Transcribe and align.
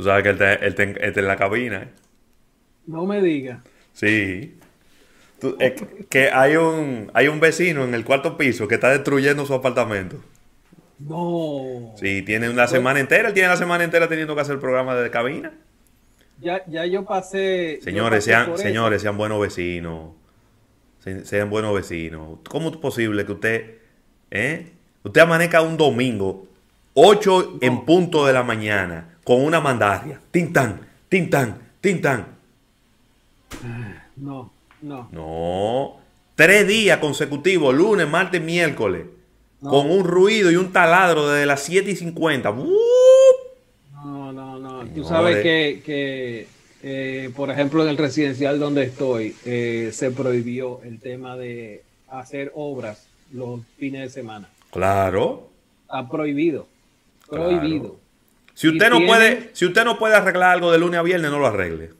Tú 0.00 0.04
sabes 0.06 0.22
que 0.22 0.28
él 0.30 0.34
está, 0.36 0.54
él 0.54 0.68
está 0.68 0.82
en, 0.84 0.88
él 0.90 0.96
está 1.02 1.20
en 1.20 1.26
la 1.26 1.36
cabina. 1.36 1.82
¿eh? 1.82 1.88
No 2.86 3.04
me 3.04 3.20
diga. 3.20 3.62
Sí. 3.92 4.56
Tú- 5.38 5.56
es 5.60 5.74
que 6.08 6.30
hay 6.30 6.56
un, 6.56 7.10
hay 7.12 7.28
un 7.28 7.38
vecino 7.38 7.84
en 7.84 7.92
el 7.92 8.02
cuarto 8.04 8.38
piso 8.38 8.66
que 8.66 8.76
está 8.76 8.88
destruyendo 8.90 9.44
su 9.44 9.52
apartamento. 9.52 10.16
No. 10.98 11.92
Sí, 11.96 12.22
tiene 12.22 12.48
una 12.48 12.66
semana 12.66 12.98
entera, 13.00 13.28
él 13.28 13.34
tiene 13.34 13.48
la 13.50 13.56
semana 13.58 13.84
entera 13.84 14.08
teniendo 14.08 14.34
que 14.34 14.40
hacer 14.40 14.54
el 14.54 14.60
programa 14.60 14.94
de 14.96 15.10
cabina. 15.10 15.52
Ya, 16.40 16.62
ya 16.66 16.86
yo 16.86 17.04
pasé. 17.04 17.76
yo 17.80 17.84
Señores, 17.84 18.18
pasé 18.20 18.30
sean, 18.30 18.42
eso. 18.52 18.56
señores, 18.58 19.02
sean 19.02 19.16
buenos 19.18 19.38
vecinos. 19.40 20.12
Se- 21.00 21.24
Sean 21.26 21.50
buenos 21.50 21.74
vecinos. 21.74 22.38
¿Cómo 22.48 22.70
es 22.70 22.76
posible 22.78 23.26
que 23.26 23.32
usted, 23.32 23.74
eh? 24.30 24.72
Usted 25.02 25.20
amanezca 25.20 25.60
un 25.62 25.76
domingo, 25.76 26.46
8 26.94 27.58
en 27.62 27.84
punto 27.86 28.26
de 28.26 28.32
la 28.34 28.42
mañana, 28.42 29.16
con 29.30 29.44
una 29.44 29.60
mandaria? 29.60 30.20
Tintan, 30.32 30.80
tintan, 31.08 31.56
tintan. 31.80 32.26
No, 34.16 34.50
no. 34.82 35.08
No. 35.12 35.96
Tres 36.34 36.66
días 36.66 36.98
consecutivos, 36.98 37.72
lunes, 37.72 38.08
martes, 38.08 38.42
miércoles. 38.42 39.06
No. 39.60 39.70
Con 39.70 39.88
un 39.88 40.02
ruido 40.02 40.50
y 40.50 40.56
un 40.56 40.72
taladro 40.72 41.28
desde 41.28 41.46
las 41.46 41.62
7 41.62 41.92
y 41.92 41.94
50. 41.94 42.50
¡Wup! 42.50 42.74
No, 43.94 44.32
no, 44.32 44.58
no. 44.58 44.84
Tú 44.88 45.04
sabes 45.04 45.36
que, 45.44 45.80
que 45.86 46.48
eh, 46.82 47.30
por 47.36 47.52
ejemplo, 47.52 47.84
en 47.84 47.90
el 47.90 47.98
residencial 47.98 48.58
donde 48.58 48.82
estoy, 48.82 49.36
eh, 49.44 49.90
se 49.92 50.10
prohibió 50.10 50.80
el 50.82 50.98
tema 50.98 51.36
de 51.36 51.84
hacer 52.08 52.50
obras 52.56 53.06
los 53.32 53.60
fines 53.78 54.00
de 54.00 54.08
semana. 54.08 54.48
Claro. 54.72 55.50
Está 55.82 56.08
prohibido. 56.08 56.66
Claro. 57.28 58.00
Si 58.60 58.68
usted 58.68 58.90
no 58.90 58.96
tiene- 58.98 59.06
puede, 59.10 59.50
si 59.54 59.64
usted 59.64 59.84
no 59.84 59.98
puede 59.98 60.16
arreglar 60.16 60.50
algo 60.50 60.70
de 60.70 60.78
lunes 60.78 61.00
a 61.00 61.02
viernes, 61.02 61.30
no 61.30 61.38
lo 61.38 61.46
arregle. 61.46 61.90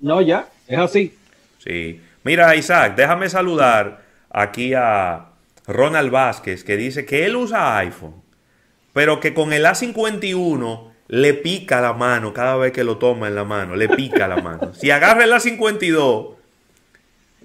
No, 0.00 0.20
ya, 0.20 0.46
es 0.68 0.78
así. 0.78 1.12
Sí. 1.58 2.00
Mira, 2.22 2.54
Isaac, 2.54 2.94
déjame 2.94 3.28
saludar 3.28 4.02
aquí 4.30 4.74
a 4.74 5.26
Ronald 5.66 6.12
Vázquez, 6.12 6.62
que 6.62 6.76
dice 6.76 7.04
que 7.04 7.24
él 7.26 7.34
usa 7.34 7.78
iPhone, 7.78 8.14
pero 8.92 9.18
que 9.18 9.34
con 9.34 9.52
el 9.52 9.66
A51 9.66 10.92
le 11.08 11.34
pica 11.34 11.80
la 11.80 11.92
mano 11.94 12.32
cada 12.32 12.56
vez 12.56 12.70
que 12.72 12.84
lo 12.84 12.96
toma 12.98 13.26
en 13.28 13.34
la 13.34 13.44
mano, 13.44 13.74
le 13.74 13.88
pica 13.88 14.28
la 14.28 14.36
mano. 14.36 14.72
Si 14.72 14.90
agarra 14.92 15.24
el 15.24 15.32
A52, 15.32 16.36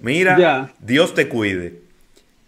mira, 0.00 0.38
Ya. 0.38 0.72
Dios 0.78 1.12
te 1.14 1.28
cuide. 1.28 1.80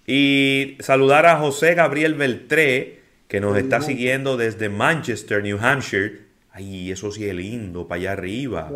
Y 0.07 0.77
saludar 0.81 1.27
a 1.27 1.37
José 1.39 1.75
Gabriel 1.75 2.15
Beltré, 2.15 3.02
que 3.33 3.41
nos 3.41 3.57
está 3.57 3.81
siguiendo 3.81 4.37
desde 4.37 4.69
Manchester, 4.69 5.43
New 5.43 5.57
Hampshire. 5.59 6.21
Ay, 6.51 6.93
eso 6.93 7.11
sí 7.11 7.27
es 7.27 7.35
lindo, 7.35 7.89
para 7.89 7.99
allá 7.99 8.13
arriba. 8.13 8.71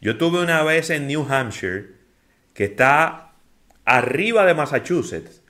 Yo 0.00 0.12
estuve 0.12 0.40
una 0.40 0.62
vez 0.62 0.90
en 0.90 1.08
New 1.08 1.26
Hampshire, 1.28 1.88
que 2.54 2.66
está 2.66 3.32
arriba 3.84 4.46
de 4.46 4.54
Massachusetts. 4.54 5.42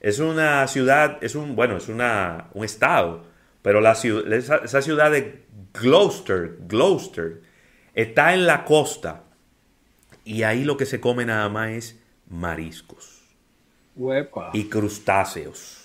Es 0.00 0.18
una 0.18 0.66
ciudad, 0.66 1.18
es 1.20 1.36
un, 1.36 1.54
bueno, 1.54 1.76
es 1.76 1.88
una, 1.88 2.48
un 2.52 2.64
estado, 2.64 3.26
pero 3.62 3.80
la 3.80 3.94
ciudad, 3.94 4.32
esa, 4.32 4.56
esa 4.56 4.82
ciudad 4.82 5.12
de 5.12 5.44
Gloucester, 5.72 6.56
Gloucester, 6.66 7.42
está 7.94 8.34
en 8.34 8.44
la 8.44 8.64
costa. 8.64 9.22
Y 10.24 10.42
ahí 10.42 10.64
lo 10.64 10.76
que 10.76 10.86
se 10.86 10.98
come 10.98 11.24
nada 11.24 11.48
más 11.48 11.70
es 11.70 12.00
mariscos 12.28 13.22
y 14.52 14.64
crustáceos. 14.64 15.81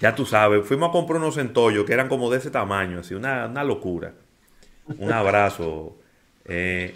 Ya 0.00 0.14
tú 0.14 0.24
sabes, 0.26 0.66
fuimos 0.66 0.88
a 0.90 0.92
comprar 0.92 1.18
unos 1.20 1.34
centollos 1.36 1.84
que 1.86 1.92
eran 1.92 2.08
como 2.08 2.30
de 2.30 2.38
ese 2.38 2.50
tamaño, 2.50 3.00
así, 3.00 3.14
una, 3.14 3.46
una 3.46 3.64
locura. 3.64 4.14
Un 4.98 5.12
abrazo. 5.12 5.98
eh, 6.46 6.94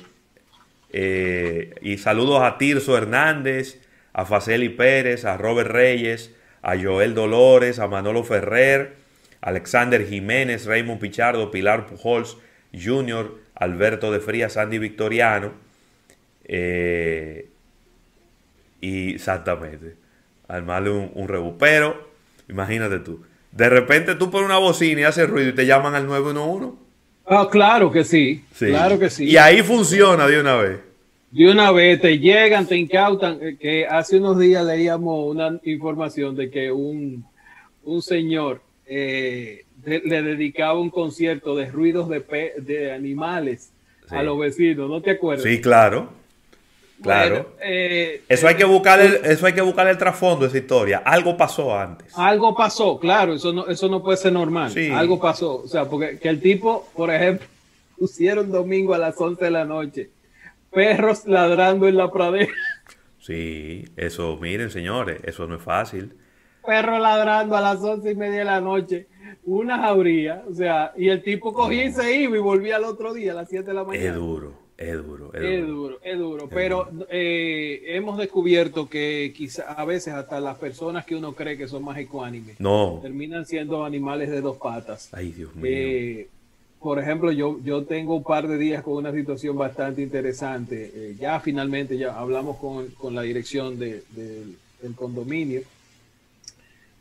eh, 0.91 1.75
y 1.83 1.99
saludos 1.99 2.43
a 2.43 2.57
Tirso 2.59 2.97
Hernández, 2.97 3.81
a 4.13 4.25
Faceli 4.25 4.71
Pérez, 4.71 5.25
a 5.25 5.37
Robert 5.37 5.71
Reyes, 5.71 6.35
a 6.63 6.79
Joel 6.79 7.15
Dolores, 7.15 7.79
a 7.79 7.89
Manolo 7.89 8.25
Ferrer, 8.25 8.97
Alexander 9.43 10.07
Jiménez, 10.07 10.67
Raymond 10.67 11.01
Pichardo, 11.01 11.51
Pilar 11.51 11.87
Pujols 11.87 12.39
Jr., 12.73 13.39
Alberto 13.55 14.11
de 14.13 14.21
Frías, 14.21 14.55
Sandy 14.55 14.79
Victoriano. 14.79 15.53
eh, 16.45 17.49
y 18.81 19.15
exactamente, 19.15 19.97
armarle 20.49 20.91
un, 20.91 21.11
un 21.15 21.29
rebú. 21.29 21.57
Imagínate 22.49 22.99
tú, 23.01 23.21
de 23.53 23.69
repente 23.69 24.15
tú 24.17 24.31
pones 24.31 24.47
una 24.47 24.59
bocina 24.59 25.01
y 25.03 25.05
haces 25.05 25.29
ruido 25.29 25.51
y 25.51 25.55
te 25.55 25.67
llaman 25.67 25.95
al 25.95 26.07
911. 26.07 26.77
Ah, 27.27 27.49
claro 27.51 27.91
que 27.91 28.05
sí. 28.05 28.45
Sí. 28.55 28.67
Claro 28.67 28.99
que 28.99 29.09
sí. 29.09 29.25
Y 29.25 29.37
ahí 29.37 29.63
funciona 29.63 30.27
de 30.27 30.41
una 30.41 30.57
vez. 30.57 30.81
De 31.31 31.51
una 31.51 31.73
vez 31.73 32.01
te 32.01 32.19
llegan, 32.19 32.67
te 32.67 32.77
incautan, 32.77 33.39
eh, 33.41 33.57
que 33.59 33.87
hace 33.87 34.19
unos 34.19 34.39
días 34.39 34.65
leíamos 34.65 35.27
una 35.35 35.59
información 35.65 36.37
de 36.37 36.51
que 36.51 36.71
un, 36.71 37.25
un 37.85 38.03
señor 38.03 38.61
eh, 38.87 39.65
de- 39.85 40.03
le 40.05 40.23
dedicaba 40.23 40.79
un 40.79 40.91
concierto 40.91 41.57
de 41.57 41.67
ruidos 41.71 42.09
de, 42.09 42.21
pe- 42.21 42.53
de 42.59 42.93
animales 42.93 43.71
Sí. 44.09 44.15
a 44.17 44.23
los 44.23 44.39
vecinos, 44.39 44.91
¿no 44.91 45.01
te 45.01 45.13
acuerdas? 45.13 45.45
Sí, 45.45 45.63
claro. 45.63 46.11
Claro. 47.03 47.35
Bueno, 47.35 47.49
eh, 47.61 48.23
Eso 48.29 48.47
hay 48.49 48.55
que 48.55 48.65
buscar 48.65 49.01
el, 49.01 49.17
eso 49.25 49.47
hay 49.47 49.53
que 49.53 49.61
buscar 49.61 49.87
el 49.89 49.99
trasfondo 49.99 50.43
de 50.43 50.49
esa 50.49 50.59
historia. 50.59 51.03
Algo 51.05 51.37
pasó 51.37 51.77
antes. 51.77 52.17
Algo 52.17 52.55
pasó, 52.55 52.99
claro, 52.99 53.35
eso 53.35 53.53
no, 53.53 53.67
eso 53.67 53.89
no 53.89 54.03
puede 54.03 54.17
ser 54.17 54.33
normal. 54.33 54.71
Sí. 54.71 54.91
Algo 54.91 55.21
pasó, 55.21 55.63
o 55.63 55.67
sea, 55.69 55.85
porque 55.87 56.19
que 56.19 56.29
el 56.29 56.41
tipo, 56.41 56.89
por 56.95 57.11
ejemplo, 57.13 57.47
pusieron 57.99 58.51
domingo 58.51 58.95
a 58.95 58.99
las 58.99 59.21
11 59.21 59.45
de 59.45 59.51
la 59.51 59.65
noche, 59.65 60.11
perros 60.71 61.27
ladrando 61.27 61.87
en 61.89 61.97
la 61.97 62.11
pradera, 62.11 62.53
Sí, 63.19 63.85
eso, 63.97 64.37
miren, 64.41 64.71
señores, 64.71 65.19
eso 65.25 65.47
no 65.47 65.57
es 65.57 65.63
fácil. 65.63 66.15
perros 66.65 67.01
ladrando 67.01 67.57
a 67.57 67.61
las 67.61 67.83
11 67.83 68.11
y 68.11 68.15
media 68.15 68.41
de 68.41 68.45
la 68.45 68.61
noche, 68.61 69.09
una 69.45 69.79
jauría, 69.79 70.43
o 70.49 70.53
sea, 70.53 70.93
y 70.97 71.09
el 71.09 71.23
tipo 71.23 71.53
cogía 71.53 71.85
y 71.87 71.93
se 71.93 72.15
iba 72.17 72.37
y 72.37 72.41
volvía 72.41 72.77
al 72.77 72.85
otro 72.85 73.13
día 73.15 73.33
a 73.33 73.35
las 73.37 73.49
7 73.49 73.67
de 73.67 73.75
la 73.75 73.85
mañana. 73.85 74.05
Es 74.09 74.15
duro, 74.15 74.53
es 74.77 74.97
duro, 75.07 75.33
es 75.35 75.43
Es 75.43 75.61
duro. 75.67 75.73
duro, 75.75 75.99
es 76.03 76.19
duro, 76.19 76.49
pero 76.49 76.89
eh, 77.11 77.83
hemos 77.87 78.19
descubierto 78.19 78.89
que 78.89 79.33
quizá 79.37 79.73
a 79.73 79.85
veces 79.85 80.15
hasta 80.15 80.41
las 80.41 80.59
personas 80.59 81.05
que 81.05 81.15
uno 81.15 81.33
cree 81.35 81.57
que 81.57 81.69
son 81.69 81.85
más 81.85 81.97
ecuánimes 81.99 82.59
No. 82.61 82.99
terminan 83.03 83.47
siendo 83.47 83.85
animales 83.85 84.31
de 84.31 84.41
dos 84.41 84.57
patas. 84.57 85.09
Ay, 85.13 85.31
Dios 85.33 85.55
mío. 85.55 85.65
Eh, 85.69 86.29
por 86.81 86.99
ejemplo, 86.99 87.31
yo, 87.33 87.59
yo 87.65 87.85
tengo 87.85 88.17
un 88.17 88.25
par 88.25 88.47
de 88.49 88.59
días 88.59 88.83
con 88.83 88.95
una 88.95 89.13
situación 89.13 89.57
bastante 89.57 90.03
interesante. 90.03 90.91
Eh, 90.95 91.17
ya 91.19 91.41
finalmente 91.41 91.97
ya 91.97 92.19
hablamos 92.19 92.59
con, 92.59 92.89
con 92.89 93.15
la 93.15 93.23
dirección 93.23 93.79
de- 93.79 94.03
de- 94.11 94.43
del 94.83 94.95
condominio, 94.95 95.63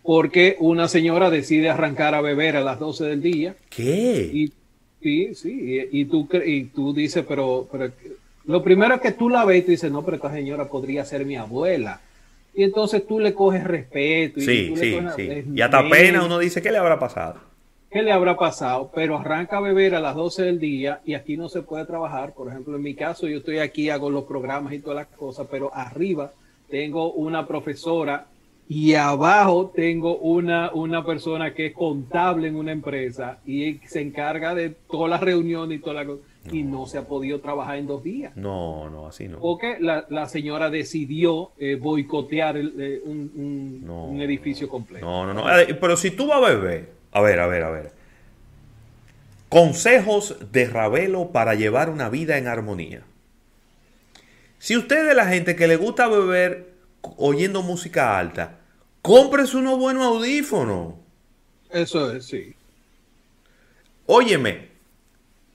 porque 0.03 0.55
una 0.59 0.87
señora 0.87 1.29
decide 1.29 1.69
arrancar 1.69 2.13
a 2.15 2.21
beber 2.21 2.55
a 2.57 2.61
las 2.61 2.79
12 2.79 3.05
del 3.05 3.21
día 3.21 3.55
¿Qué? 3.69 4.29
y 4.33 4.51
sí, 5.03 5.35
sí, 5.35 5.87
y, 5.91 6.01
y 6.01 6.05
tú, 6.05 6.27
y 6.45 6.63
tú 6.65 6.93
dices, 6.93 7.23
pero, 7.27 7.67
pero 7.71 7.91
lo 8.45 8.63
primero 8.63 8.95
es 8.95 9.01
que 9.01 9.11
tú 9.11 9.29
la 9.29 9.45
ves 9.45 9.59
y 9.59 9.61
tú 9.65 9.71
dices, 9.71 9.91
no, 9.91 10.03
pero 10.03 10.15
esta 10.17 10.31
señora 10.33 10.65
podría 10.69 11.05
ser 11.05 11.25
mi 11.25 11.35
abuela. 11.35 11.99
Y 12.55 12.63
entonces 12.63 13.05
tú 13.07 13.19
le 13.19 13.33
coges 13.33 13.63
respeto. 13.63 14.39
Y 14.39 14.43
Sí, 14.43 14.67
tú 14.69 14.75
le 14.75 14.81
sí, 14.81 14.91
coges- 14.95 15.15
sí. 15.15 15.27
es 15.29 15.45
Y 15.55 15.61
hasta 15.61 15.87
pena 15.89 16.23
uno 16.25 16.39
dice, 16.39 16.61
¿qué 16.61 16.71
le 16.71 16.77
habrá 16.77 16.99
pasado? 16.99 17.35
¿Qué 17.89 18.01
le 18.01 18.11
habrá 18.11 18.35
pasado? 18.37 18.91
Pero 18.93 19.17
arranca 19.17 19.57
a 19.57 19.61
beber 19.61 19.95
a 19.95 19.99
las 19.99 20.15
12 20.15 20.43
del 20.43 20.59
día 20.59 21.01
y 21.05 21.13
aquí 21.13 21.37
no 21.37 21.47
se 21.49 21.61
puede 21.61 21.85
trabajar. 21.85 22.33
Por 22.33 22.49
ejemplo, 22.49 22.75
en 22.75 22.81
mi 22.81 22.95
caso, 22.95 23.27
yo 23.27 23.37
estoy 23.39 23.59
aquí, 23.59 23.89
hago 23.89 24.09
los 24.09 24.23
programas 24.25 24.73
y 24.73 24.79
todas 24.79 24.95
las 24.97 25.07
cosas, 25.17 25.47
pero 25.49 25.73
arriba 25.75 26.31
tengo 26.69 27.11
una 27.13 27.47
profesora 27.47 28.25
y 28.69 28.93
abajo 28.95 29.71
tengo 29.75 30.17
una, 30.17 30.71
una 30.73 31.05
persona 31.05 31.53
que 31.53 31.67
es 31.67 31.73
contable 31.73 32.47
en 32.47 32.55
una 32.55 32.71
empresa 32.71 33.39
y 33.45 33.79
se 33.85 34.01
encarga 34.01 34.55
de 34.55 34.69
todas 34.89 35.09
las 35.09 35.21
reuniones 35.21 35.77
y 35.79 35.81
todas 35.81 35.95
las 35.97 36.05
cosas. 36.07 36.25
Y 36.51 36.63
no 36.63 36.85
se 36.87 36.97
ha 36.97 37.07
podido 37.07 37.39
trabajar 37.39 37.77
en 37.77 37.87
dos 37.87 38.03
días. 38.03 38.35
No, 38.35 38.89
no, 38.89 39.07
así 39.07 39.29
no. 39.29 39.39
Porque 39.39 39.77
la, 39.79 40.05
la 40.09 40.27
señora 40.27 40.69
decidió 40.69 41.51
eh, 41.57 41.75
boicotear 41.75 42.57
el- 42.57 42.73
eh, 42.79 43.01
un, 43.05 43.31
un- 43.35 43.85
No. 43.85 44.05
un 44.05 44.19
edificio 44.21 44.67
completo. 44.67 45.05
No, 45.05 45.25
no, 45.25 45.33
no. 45.33 45.43
Pero 45.79 45.95
si 45.95 46.11
tú 46.11 46.27
vas 46.27 46.43
a 46.43 46.49
beber, 46.53 46.89
a 47.13 47.21
ver, 47.21 47.39
a 47.39 47.47
ver, 47.47 47.63
a 47.63 47.69
ver. 47.69 47.91
Consejos 49.49 50.35
de 50.51 50.65
Ravelo 50.65 51.29
para 51.31 51.53
llevar 51.55 51.89
una 51.89 52.09
vida 52.09 52.37
en 52.37 52.47
armonía. 52.47 53.03
Si 54.57 54.75
usted 54.75 55.01
es 55.01 55.07
de 55.07 55.13
la 55.15 55.27
gente 55.27 55.55
que 55.55 55.67
le 55.67 55.75
gusta 55.75 56.07
beber 56.07 56.72
oyendo 57.17 57.61
música 57.61 58.17
alta, 58.17 58.59
cómprese 59.01 59.57
unos 59.57 59.77
buenos 59.77 60.03
audífonos. 60.05 60.95
Eso 61.69 62.11
es, 62.11 62.25
sí. 62.25 62.55
Óyeme, 64.05 64.69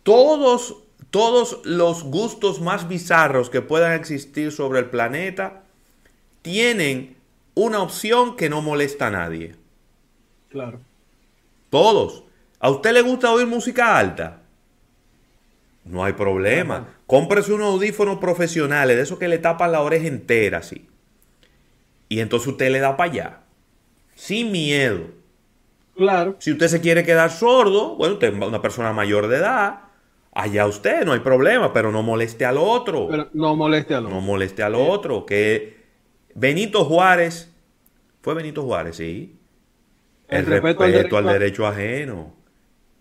todos, 0.03 0.77
todos 1.11 1.61
los 1.65 2.05
gustos 2.05 2.61
más 2.61 2.89
bizarros 2.89 3.51
que 3.51 3.63
puedan 3.63 3.93
existir 3.93 4.53
sobre 4.53 4.81
el 4.81 4.87
planeta 4.87 5.63
tienen 6.43 7.17
una 7.55 7.83
opción 7.83 8.37
que 8.37 8.49
no 8.49 8.63
molesta 8.63 9.09
a 9.09 9.11
nadie. 9.11 9.57
Claro. 10.49 10.81
Todos. 11.71 12.25
¿A 12.61 12.71
usted 12.71 12.93
le 12.93 13.03
gusta 13.03 13.33
oír 13.33 13.47
música 13.47 13.99
alta? 13.99 14.43
No 15.85 16.05
hay 16.05 16.13
problema. 16.13 16.97
Cómprese 17.07 17.53
unos 17.53 17.75
audífonos 17.75 18.19
profesionales, 18.19 18.97
de 18.97 19.03
esos 19.03 19.19
que 19.19 19.29
le 19.29 19.39
tapan 19.39 19.73
la 19.73 19.81
oreja 19.81 20.07
entera, 20.07 20.59
así. 20.59 20.87
Y 22.09 22.21
entonces 22.21 22.49
usted 22.49 22.71
le 22.71 22.81
da 22.81 22.97
para 22.97 23.11
allá. 23.11 23.41
Sin 24.15 24.51
miedo. 24.51 25.07
Claro. 25.97 26.37
Si 26.39 26.53
usted 26.53 26.69
se 26.69 26.81
quiere 26.81 27.05
quedar 27.05 27.31
sordo, 27.31 27.97
bueno, 27.97 28.15
usted 28.15 28.33
es 28.33 28.35
una 28.35 28.63
persona 28.63 28.93
mayor 28.93 29.29
de 29.29 29.39
edad, 29.39 29.81
allá 30.33 30.67
usted, 30.67 31.05
no 31.05 31.13
hay 31.13 31.21
problema, 31.21 31.73
pero 31.73 31.91
no 31.91 32.03
moleste 32.03 32.45
al 32.45 32.57
otro. 32.57 33.09
Pero 33.09 33.29
no 33.33 33.57
moleste 33.57 33.95
al 33.95 34.07
otro. 34.07 34.15
No 34.15 34.21
moleste 34.21 34.63
al 34.63 34.75
otro. 34.77 35.27
Que 35.27 35.77
Benito 36.35 36.85
Juárez, 36.85 37.53
fue 38.23 38.35
Benito 38.35 38.63
Juárez, 38.63 38.97
sí. 38.97 39.35
El, 40.29 40.47
respeto, 40.47 40.85
al, 41.17 41.25
derecho, 41.27 41.67
ajeno. 41.67 42.35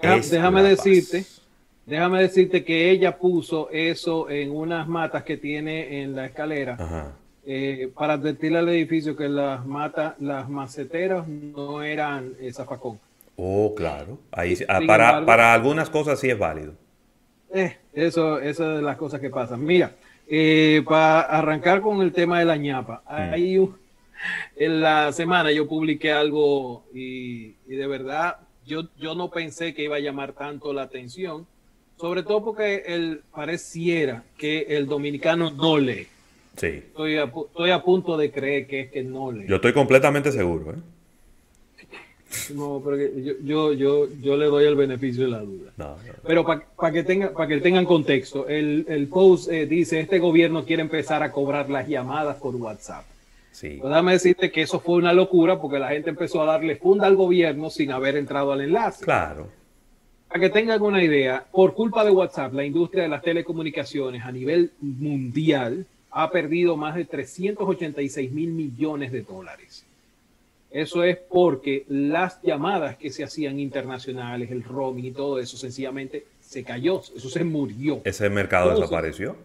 déjame 0.02 0.64
decirte, 0.64 1.26
déjame 1.86 2.22
decirte 2.22 2.64
que 2.64 2.90
ella 2.90 3.18
puso 3.18 3.70
eso 3.70 4.30
en 4.30 4.52
unas 4.52 4.88
matas 4.88 5.24
que 5.24 5.38
tiene 5.38 6.02
en 6.02 6.16
la 6.16 6.26
escalera. 6.26 7.14
Eh, 7.50 7.90
para 7.96 8.14
advertirle 8.14 8.60
al 8.60 8.68
edificio 8.68 9.16
que 9.16 9.30
las 9.30 9.66
matas, 9.66 10.16
las 10.20 10.50
maceteras 10.50 11.26
no 11.30 11.82
eran 11.82 12.34
eh, 12.42 12.52
zafacón. 12.52 13.00
Oh, 13.38 13.74
claro. 13.74 14.20
Ahí, 14.32 14.58
ah, 14.68 14.82
para, 14.86 15.26
para 15.26 15.54
algunas 15.54 15.90
cosas 15.90 16.20
sí 16.20 16.30
es 16.30 16.38
válido. 16.38 16.74
Eh, 17.54 17.78
eso, 17.94 18.40
esas 18.42 18.76
de 18.76 18.82
las 18.82 18.98
cosas 18.98 19.22
que 19.22 19.30
pasan. 19.30 19.64
Mira, 19.64 19.96
eh, 20.28 20.84
para 20.86 21.22
arrancar 21.22 21.80
con 21.80 22.02
el 22.02 22.12
tema 22.12 22.40
de 22.40 22.46
la 22.46 22.58
ñapa, 22.58 23.02
hay 23.06 23.66
en 24.58 24.82
la 24.82 25.14
semana 25.14 25.52
yo 25.52 25.70
publiqué 25.70 26.12
algo 26.12 26.84
y, 26.94 27.52
de 27.66 27.88
verdad 27.88 28.38
yo, 28.66 28.90
yo 28.98 29.16
no 29.16 29.30
pensé 29.30 29.74
que 29.74 29.84
iba 29.84 29.96
a 29.96 30.00
llamar 30.00 30.34
tanto 30.34 30.74
la 30.74 30.82
atención, 30.82 31.48
sobre 31.96 32.24
todo 32.24 32.44
porque 32.44 32.84
el, 32.88 33.22
pareciera 33.34 34.24
que 34.38 34.66
el 34.70 34.88
dominicano 34.88 35.50
no 35.52 35.78
lee. 35.78 36.08
Sí. 36.58 36.68
Estoy 36.68 37.18
a, 37.18 37.26
estoy 37.26 37.72
a 37.72 37.84
punto 37.84 38.18
de 38.18 38.32
creer 38.32 38.68
que 38.68 38.82
es 38.82 38.92
que 38.92 39.04
no 39.04 39.32
lee. 39.32 39.46
Yo 39.48 39.56
estoy 39.58 39.74
completamente 39.74 40.32
seguro. 40.32 40.72
¿eh? 40.72 40.78
No, 42.54 42.82
pero 42.84 42.98
yo, 43.44 43.74
yo, 43.74 44.08
yo, 44.20 44.38
le 44.38 44.46
doy 44.46 44.66
el 44.66 44.76
beneficio 44.76 45.26
de 45.26 45.32
la 45.32 45.40
duda. 45.40 45.98
Pero 46.26 46.44
para 46.44 46.92
que, 46.92 47.04
tenga, 47.04 47.32
para 47.32 47.48
que 47.48 47.62
tengan 47.62 47.86
contexto, 47.86 48.48
el, 48.48 48.86
el 48.90 49.08
post 49.08 49.50
eh, 49.52 49.66
dice, 49.66 50.00
este 50.00 50.20
gobierno 50.20 50.66
quiere 50.66 50.82
empezar 50.82 51.24
a 51.24 51.32
cobrar 51.32 51.70
las 51.70 51.88
llamadas 51.88 52.38
por 52.38 52.56
WhatsApp. 52.56 53.06
Sí. 53.52 53.78
Pues 53.80 53.90
déjame 53.90 54.14
decirte 54.14 54.52
que 54.52 54.62
eso 54.62 54.80
fue 54.80 54.96
una 54.96 55.14
locura 55.14 55.60
porque 55.60 55.80
la 55.80 55.90
gente 55.90 56.10
empezó 56.10 56.42
a 56.42 56.46
darle 56.46 56.76
funda 56.76 57.08
al 57.08 57.16
gobierno 57.16 57.70
sin 57.70 57.92
haber 57.92 58.18
entrado 58.18 58.52
al 58.52 58.62
enlace. 58.62 59.04
Claro. 59.04 59.48
Para 60.28 60.42
que 60.42 60.50
tengan 60.50 60.82
una 60.82 61.04
idea, 61.04 61.46
por 61.52 61.74
culpa 61.74 62.04
de 62.04 62.12
WhatsApp, 62.12 62.54
la 62.54 62.66
industria 62.66 63.04
de 63.04 63.10
las 63.10 63.22
telecomunicaciones 63.22 64.24
a 64.24 64.32
nivel 64.32 64.72
mundial 64.82 65.86
ha 66.20 66.32
perdido 66.32 66.76
más 66.76 66.96
de 66.96 67.06
386 67.06 68.32
mil 68.32 68.50
millones 68.50 69.12
de 69.12 69.22
dólares. 69.22 69.86
Eso 70.72 71.04
es 71.04 71.16
porque 71.16 71.86
las 71.90 72.42
llamadas 72.42 72.98
que 72.98 73.12
se 73.12 73.24
hacían 73.24 73.60
internacionales, 73.60 74.50
el 74.50 74.64
roaming 74.64 75.06
y 75.06 75.12
todo 75.12 75.40
eso, 75.40 75.58
sencillamente 75.58 76.26
se 76.42 76.64
cayó, 76.64 77.04
eso 77.16 77.30
se 77.30 77.44
murió. 77.44 78.02
¿Ese 78.04 78.32
mercado 78.32 78.72
desapareció? 78.72 79.36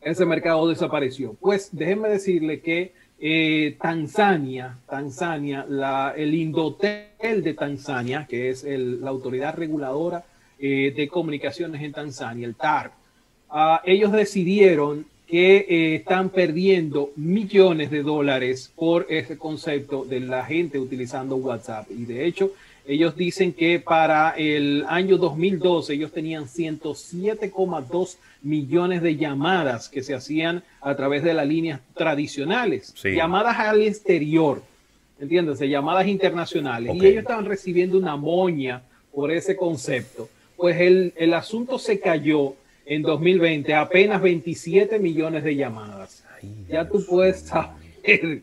Ese 0.00 0.24
mercado 0.24 0.68
desapareció. 0.68 1.34
Pues 1.40 1.70
déjenme 1.72 2.08
decirle 2.08 2.60
que 2.60 2.92
eh, 3.18 3.76
Tanzania, 3.80 4.78
Tanzania, 4.88 5.66
la, 5.68 6.14
el 6.16 6.32
Indotel 6.32 7.42
de 7.42 7.54
Tanzania, 7.54 8.24
que 8.30 8.50
es 8.50 8.62
la 8.62 9.10
autoridad 9.10 9.56
reguladora 9.56 10.24
eh, 10.60 10.94
de 10.96 11.08
comunicaciones 11.08 11.82
en 11.82 11.92
Tanzania, 11.92 12.46
el 12.46 12.54
TAR, 12.54 12.92
ah, 13.50 13.82
ellos 13.84 14.12
decidieron 14.12 15.12
que 15.26 15.56
eh, 15.56 15.94
están 15.96 16.30
perdiendo 16.30 17.10
millones 17.16 17.90
de 17.90 18.02
dólares 18.02 18.70
por 18.74 19.06
ese 19.08 19.38
concepto 19.38 20.04
de 20.04 20.20
la 20.20 20.44
gente 20.44 20.78
utilizando 20.78 21.36
WhatsApp. 21.36 21.90
Y 21.90 22.04
de 22.04 22.26
hecho, 22.26 22.52
ellos 22.86 23.16
dicen 23.16 23.54
que 23.54 23.80
para 23.80 24.30
el 24.36 24.84
año 24.86 25.16
2012 25.16 25.94
ellos 25.94 26.12
tenían 26.12 26.44
107,2 26.44 28.16
millones 28.42 29.00
de 29.00 29.16
llamadas 29.16 29.88
que 29.88 30.02
se 30.02 30.14
hacían 30.14 30.62
a 30.82 30.94
través 30.94 31.24
de 31.24 31.32
las 31.32 31.46
líneas 31.46 31.80
tradicionales, 31.94 32.94
llamadas 33.02 33.58
al 33.58 33.80
exterior, 33.80 34.62
entiéndase, 35.18 35.68
llamadas 35.68 36.06
internacionales. 36.06 36.94
Y 36.94 37.06
ellos 37.06 37.22
estaban 37.22 37.46
recibiendo 37.46 37.96
una 37.96 38.16
moña 38.16 38.82
por 39.14 39.32
ese 39.32 39.56
concepto. 39.56 40.28
Pues 40.56 40.78
el, 40.78 41.14
el 41.16 41.32
asunto 41.32 41.78
se 41.78 41.98
cayó 42.00 42.54
en 42.86 43.02
2020 43.02 43.74
apenas 43.74 44.20
27 44.22 44.98
millones 44.98 45.44
de 45.44 45.56
llamadas. 45.56 46.24
ya 46.68 46.88
tú 46.88 47.04
puedes 47.06 47.40
saber. 47.40 48.42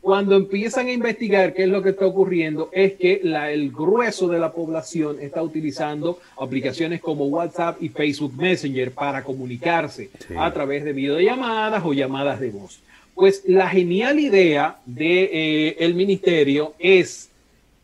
Cuando 0.00 0.36
empiezan 0.36 0.86
a 0.86 0.92
investigar 0.92 1.52
qué 1.52 1.64
es 1.64 1.68
lo 1.68 1.82
que 1.82 1.90
está 1.90 2.06
ocurriendo, 2.06 2.70
es 2.72 2.94
que 2.94 3.20
la, 3.22 3.50
el 3.50 3.70
grueso 3.70 4.28
de 4.28 4.38
la 4.38 4.52
población 4.52 5.18
está 5.20 5.42
utilizando 5.42 6.18
aplicaciones 6.40 7.00
como 7.00 7.26
WhatsApp 7.26 7.82
y 7.82 7.88
Facebook 7.88 8.34
Messenger 8.36 8.92
para 8.92 9.22
comunicarse 9.22 10.10
a 10.38 10.52
través 10.52 10.84
de 10.84 10.92
videollamadas 10.92 11.84
o 11.84 11.92
llamadas 11.92 12.40
de 12.40 12.50
voz. 12.50 12.80
Pues 13.14 13.42
la 13.46 13.68
genial 13.68 14.18
idea 14.18 14.78
del 14.86 14.96
de, 14.96 15.24
eh, 15.32 15.76
el 15.80 15.94
ministerio 15.94 16.74
es 16.78 17.30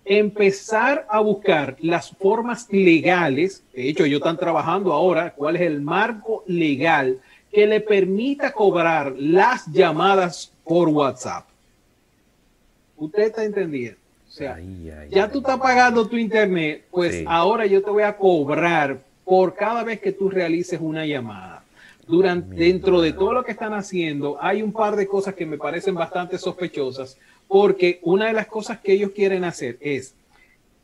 empezar 0.05 1.07
a 1.09 1.21
buscar 1.21 1.77
las 1.81 2.11
formas 2.11 2.67
legales, 2.71 3.63
de 3.73 3.89
hecho 3.89 4.05
ellos 4.05 4.19
están 4.19 4.37
trabajando 4.37 4.93
ahora, 4.93 5.33
cuál 5.35 5.57
es 5.57 5.63
el 5.63 5.81
marco 5.81 6.43
legal 6.47 7.21
que 7.53 7.67
le 7.67 7.81
permita 7.81 8.53
cobrar 8.53 9.15
las 9.17 9.67
llamadas 9.67 10.53
por 10.65 10.89
WhatsApp. 10.89 11.47
Usted 12.97 13.25
está 13.25 13.45
entendiendo. 13.45 13.99
O 14.27 14.35
sea, 14.35 14.59
ya 15.11 15.31
tú 15.31 15.41
estás 15.41 15.59
pagando 15.59 16.09
tu 16.09 16.17
internet, 16.17 16.87
pues 16.91 17.23
ahora 17.27 17.67
yo 17.67 17.83
te 17.83 17.91
voy 17.91 18.03
a 18.03 18.17
cobrar 18.17 19.01
por 19.25 19.55
cada 19.55 19.85
vez 19.85 20.01
que 20.01 20.13
tú 20.13 20.31
realices 20.31 20.81
una 20.81 21.05
llamada. 21.05 21.63
Durante, 22.07 22.57
dentro 22.57 23.01
de 23.01 23.13
todo 23.13 23.35
lo 23.35 23.45
que 23.45 23.53
están 23.53 23.75
haciendo, 23.75 24.39
hay 24.41 24.63
un 24.63 24.73
par 24.73 24.97
de 24.97 25.07
cosas 25.07 25.35
que 25.35 25.47
me 25.47 25.59
parecen 25.59 25.95
bastante 25.95 26.39
sospechosas 26.39 27.19
porque 27.49 28.01
una 28.03 28.27
de 28.27 28.33
las 28.33 28.47
cosas 28.47 28.81
que 28.81 28.93
ellos 28.93 29.11
quieren 29.11 29.45
hacer 29.45 29.79
es 29.81 30.15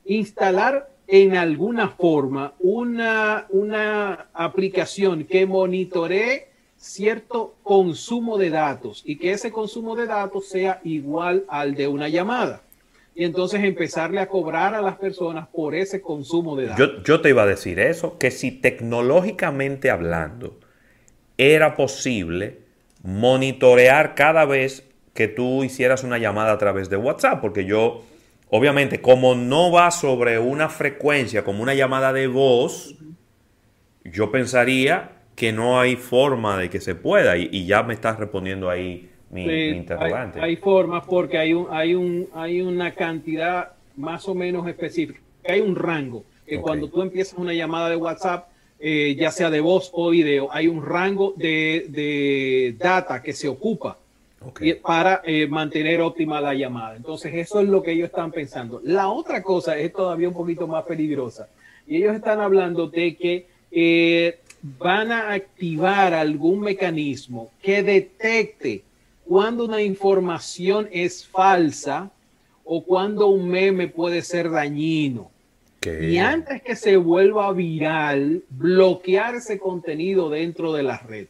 instalar 0.05 0.89
en 1.07 1.37
alguna 1.37 1.89
forma 1.89 2.53
una, 2.61 3.47
una 3.49 4.29
aplicación 4.35 5.25
que 5.25 5.47
monitoree 5.47 6.49
cierto 6.77 7.57
consumo 7.63 8.39
de 8.39 8.51
datos 8.51 9.03
y 9.05 9.17
que 9.17 9.33
ese 9.33 9.51
consumo 9.51 9.97
de 9.97 10.07
datos 10.07 10.49
sea 10.49 10.81
igual 10.85 11.45
al 11.49 11.75
de 11.75 11.89
una 11.89 12.09
llamada. 12.09 12.63
Y 13.15 13.25
entonces 13.25 13.65
empezarle 13.65 14.21
a 14.21 14.29
cobrar 14.29 14.75
a 14.75 14.83
las 14.83 14.97
personas 14.97 15.49
por 15.49 15.75
ese 15.75 16.01
consumo 16.01 16.55
de 16.57 16.67
datos. 16.67 16.99
Yo, 16.99 17.03
yo 17.03 17.21
te 17.21 17.31
iba 17.31 17.43
a 17.43 17.47
decir 17.47 17.81
eso, 17.81 18.17
que 18.17 18.31
si 18.31 18.53
tecnológicamente 18.53 19.91
hablando 19.91 20.59
era 21.37 21.75
posible 21.75 22.59
monitorear 23.03 24.15
cada 24.15 24.45
vez 24.45 24.85
que 25.19 25.27
tú 25.27 25.65
hicieras 25.65 26.05
una 26.05 26.17
llamada 26.17 26.53
a 26.53 26.59
través 26.59 26.89
de 26.91 26.97
WhatsApp, 26.97 27.41
porque 27.41 27.65
yo, 27.65 28.03
obviamente, 28.51 29.01
como 29.01 29.35
no 29.35 29.73
va 29.73 29.91
sobre 29.91 30.39
una 30.39 30.69
frecuencia 30.69 31.43
como 31.43 31.61
una 31.61 31.75
llamada 31.75 32.13
de 32.13 32.29
voz, 32.29 32.95
yo 34.05 34.31
pensaría 34.31 35.11
que 35.35 35.51
no 35.53 35.81
hay 35.81 35.97
forma 35.97 36.57
de 36.57 36.71
que 36.71 36.79
se 36.79 36.95
pueda, 36.95 37.37
y, 37.37 37.67
ya 37.67 37.83
me 37.83 37.95
estás 37.95 38.17
respondiendo 38.21 38.71
ahí 38.71 39.11
mi, 39.29 39.43
interrogante. 39.71 40.41
Hay, 40.41 40.55
formas 40.55 41.03
porque 41.05 41.37
hay, 41.37 41.53
un, 41.53 41.67
hay, 41.73 41.97
un, 41.97 42.29
hay 42.33 42.61
una 42.61 42.95
cantidad 42.95 43.73
más 43.97 44.29
o 44.29 44.37
menos 44.37 44.69
específica, 44.69 45.19
hay 45.49 45.61
un 45.61 45.75
rango, 45.75 46.23
que 46.47 46.61
cuando 46.61 46.89
tú 46.89 47.03
empiezas 47.03 47.37
una 47.37 47.55
llamada 47.55 47.91
de 47.91 47.97
WhatsApp, 47.97 48.47
eh, 48.79 49.17
ya 49.19 49.33
sea 49.33 49.51
de 49.51 49.59
voz 49.59 49.91
o 49.95 50.11
video, 50.11 50.47
hay 50.53 50.69
un 50.69 50.87
rango 50.87 51.35
de, 51.37 51.87
de 51.89 52.77
data 52.79 53.21
que 53.21 53.33
se 53.33 53.49
ocupa 53.49 53.99
para 54.83 55.23
eh, 55.25 55.47
mantener 55.47 56.01
óptima 56.01 56.41
la 56.41 56.55
llamada. 56.55 56.97
Entonces, 56.97 57.35
eso 57.35 57.61
es 57.61 57.69
lo 57.69 57.83
que 57.83 57.93
ellos 57.93 58.07
están 58.07 58.31
pensando. 58.31 58.81
La 58.85 59.09
otra 59.09 59.43
cosa 59.43 59.77
es 59.77 59.93
todavía 59.93 60.29
un 60.29 60.35
poquito 60.35 60.67
más 60.67 60.85
peligrosa. 60.85 61.49
Y 61.87 61.97
ellos 61.97 62.15
están 62.15 62.41
hablando 62.41 62.89
de 62.89 63.17
que 63.17 63.47
eh, 63.71 64.39
van 64.63 65.13
a 65.13 65.33
activar 65.33 66.15
algún 66.15 66.61
mecanismo 66.61 67.51
que 67.63 67.83
detecte 67.83 68.83
cuando 69.25 69.65
una 69.65 69.83
información 69.83 70.89
es 70.91 71.27
falsa 71.27 72.11
o 72.65 72.85
cuando 72.85 73.29
un 73.29 73.49
meme 73.49 73.89
puede 73.89 74.23
ser 74.23 74.51
dañino. 74.51 75.31
Y 75.85 76.19
antes 76.19 76.61
que 76.63 76.75
se 76.77 76.97
vuelva 76.97 77.53
viral, 77.53 78.43
bloquear 78.51 79.37
ese 79.37 79.59
contenido 79.59 80.29
dentro 80.29 80.73
de 80.73 80.83
la 80.83 80.99
red. 80.99 81.29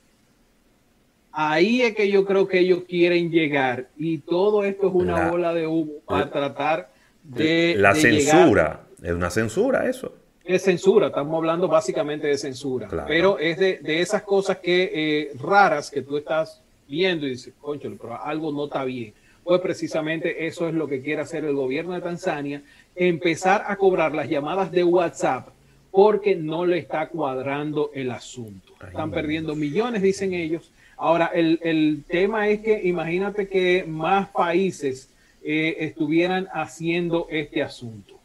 Ahí 1.40 1.82
es 1.82 1.94
que 1.94 2.10
yo 2.10 2.24
creo 2.24 2.48
que 2.48 2.58
ellos 2.58 2.82
quieren 2.88 3.30
llegar 3.30 3.86
y 3.96 4.18
todo 4.18 4.64
esto 4.64 4.88
es 4.88 4.92
una 4.92 5.30
bola 5.30 5.54
de 5.54 5.68
humo 5.68 5.92
para 6.04 6.28
tratar 6.32 6.90
de... 7.22 7.76
La 7.78 7.94
censura, 7.94 8.80
es 9.00 9.12
una 9.12 9.30
censura 9.30 9.88
eso. 9.88 10.12
Es 10.44 10.62
censura, 10.64 11.06
estamos 11.06 11.36
hablando 11.36 11.68
básicamente 11.68 12.26
de 12.26 12.36
censura, 12.38 12.88
pero 13.06 13.38
es 13.38 13.56
de, 13.56 13.78
esas 14.00 14.22
cosas 14.22 14.56
que 14.56 14.90
eh, 14.92 15.30
raras 15.38 15.92
que 15.92 16.02
tú 16.02 16.16
estás 16.16 16.60
viendo 16.88 17.24
y 17.24 17.30
dices, 17.30 17.54
concho, 17.60 17.88
pero 18.02 18.20
algo 18.20 18.50
no 18.50 18.64
está 18.64 18.82
bien. 18.82 19.14
Pues 19.44 19.60
precisamente 19.60 20.44
eso 20.44 20.66
es 20.66 20.74
lo 20.74 20.88
que 20.88 21.00
quiere 21.00 21.22
hacer 21.22 21.44
el 21.44 21.54
gobierno 21.54 21.94
de 21.94 22.00
Tanzania, 22.00 22.62
empezar 22.96 23.62
a 23.68 23.76
cobrar 23.76 24.12
las 24.12 24.28
llamadas 24.28 24.72
de 24.72 24.82
WhatsApp 24.82 25.50
porque 25.92 26.34
no 26.34 26.66
le 26.66 26.78
está 26.78 27.08
cuadrando 27.08 27.92
el 27.94 28.10
asunto. 28.10 28.72
Están 28.84 29.12
perdiendo 29.12 29.54
millones, 29.54 30.02
dicen 30.02 30.34
ellos. 30.34 30.72
Ahora, 30.98 31.30
el, 31.32 32.04
tema 32.08 32.48
es 32.48 32.60
que 32.60 32.80
imagínate 32.82 33.48
que 33.48 33.84
más 33.86 34.28
países 34.30 35.08
eh, 35.42 35.76
estuvieran 35.78 36.48
haciendo 36.52 37.28
este 37.30 37.62
asunto. 37.62 38.18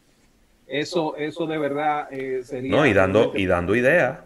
Eso, 0.66 1.16
eso 1.16 1.46
de 1.46 1.58
verdad 1.58 2.12
eh, 2.12 2.42
sería. 2.42 2.72
No, 2.72 2.86
y 2.86 2.92
dando, 2.92 3.32
y 3.36 3.46
dando 3.46 3.76
idea. 3.76 4.24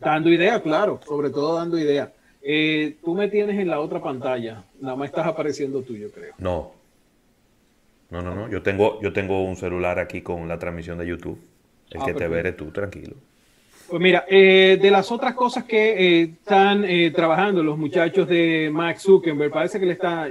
Dando 0.00 0.30
idea, 0.30 0.62
claro, 0.62 1.00
sobre 1.06 1.30
todo 1.30 1.56
dando 1.56 1.78
idea. 1.78 2.12
Eh, 2.42 2.96
tú 3.04 3.14
me 3.14 3.28
tienes 3.28 3.58
en 3.58 3.68
la 3.68 3.80
otra 3.80 4.00
pantalla, 4.00 4.64
nada 4.80 4.96
más 4.96 5.08
estás 5.08 5.26
apareciendo 5.26 5.82
tú, 5.82 5.96
yo 5.96 6.10
creo. 6.10 6.34
No. 6.38 6.72
No, 8.10 8.22
no, 8.22 8.34
no. 8.34 8.48
Yo 8.48 8.62
tengo, 8.62 9.00
yo 9.02 9.12
tengo 9.12 9.42
un 9.42 9.56
celular 9.56 9.98
aquí 9.98 10.22
con 10.22 10.46
la 10.48 10.58
transmisión 10.58 10.98
de 10.98 11.06
YouTube. 11.06 11.38
El 11.90 12.00
ah, 12.00 12.04
que 12.06 12.14
te 12.14 12.28
veré 12.28 12.52
tú, 12.52 12.70
tranquilo. 12.70 13.16
Pues 13.94 14.02
mira, 14.02 14.24
eh, 14.26 14.76
de 14.82 14.90
las 14.90 15.12
otras 15.12 15.34
cosas 15.34 15.62
que 15.62 16.22
están 16.22 16.84
trabajando 17.14 17.62
los 17.62 17.78
muchachos 17.78 18.26
de 18.26 18.68
Max 18.72 19.02
Zuckerberg, 19.02 19.52
parece 19.52 19.78
que 19.78 19.86
le 19.86 19.92
está, 19.92 20.28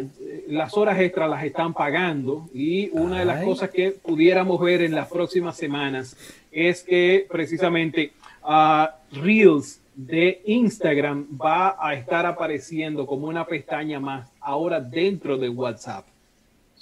las 0.50 0.76
horas 0.76 1.00
extras 1.00 1.30
las 1.30 1.46
están 1.46 1.74
pagando 1.74 2.50
y 2.54 2.90
una 2.92 3.20
de 3.20 3.24
las 3.24 3.42
cosas 3.42 3.70
que 3.70 3.92
pudiéramos 3.92 4.60
ver 4.60 4.82
en 4.82 4.94
las 4.94 5.08
próximas 5.08 5.56
semanas 5.56 6.18
es 6.52 6.84
que 6.84 7.26
precisamente 7.32 8.12
uh, 8.44 8.88
Reels 9.22 9.80
de 9.96 10.42
Instagram 10.44 11.26
va 11.42 11.78
a 11.80 11.94
estar 11.94 12.26
apareciendo 12.26 13.06
como 13.06 13.28
una 13.28 13.46
pestaña 13.46 13.98
más 13.98 14.30
ahora 14.42 14.82
dentro 14.82 15.38
de 15.38 15.48
WhatsApp. 15.48 16.06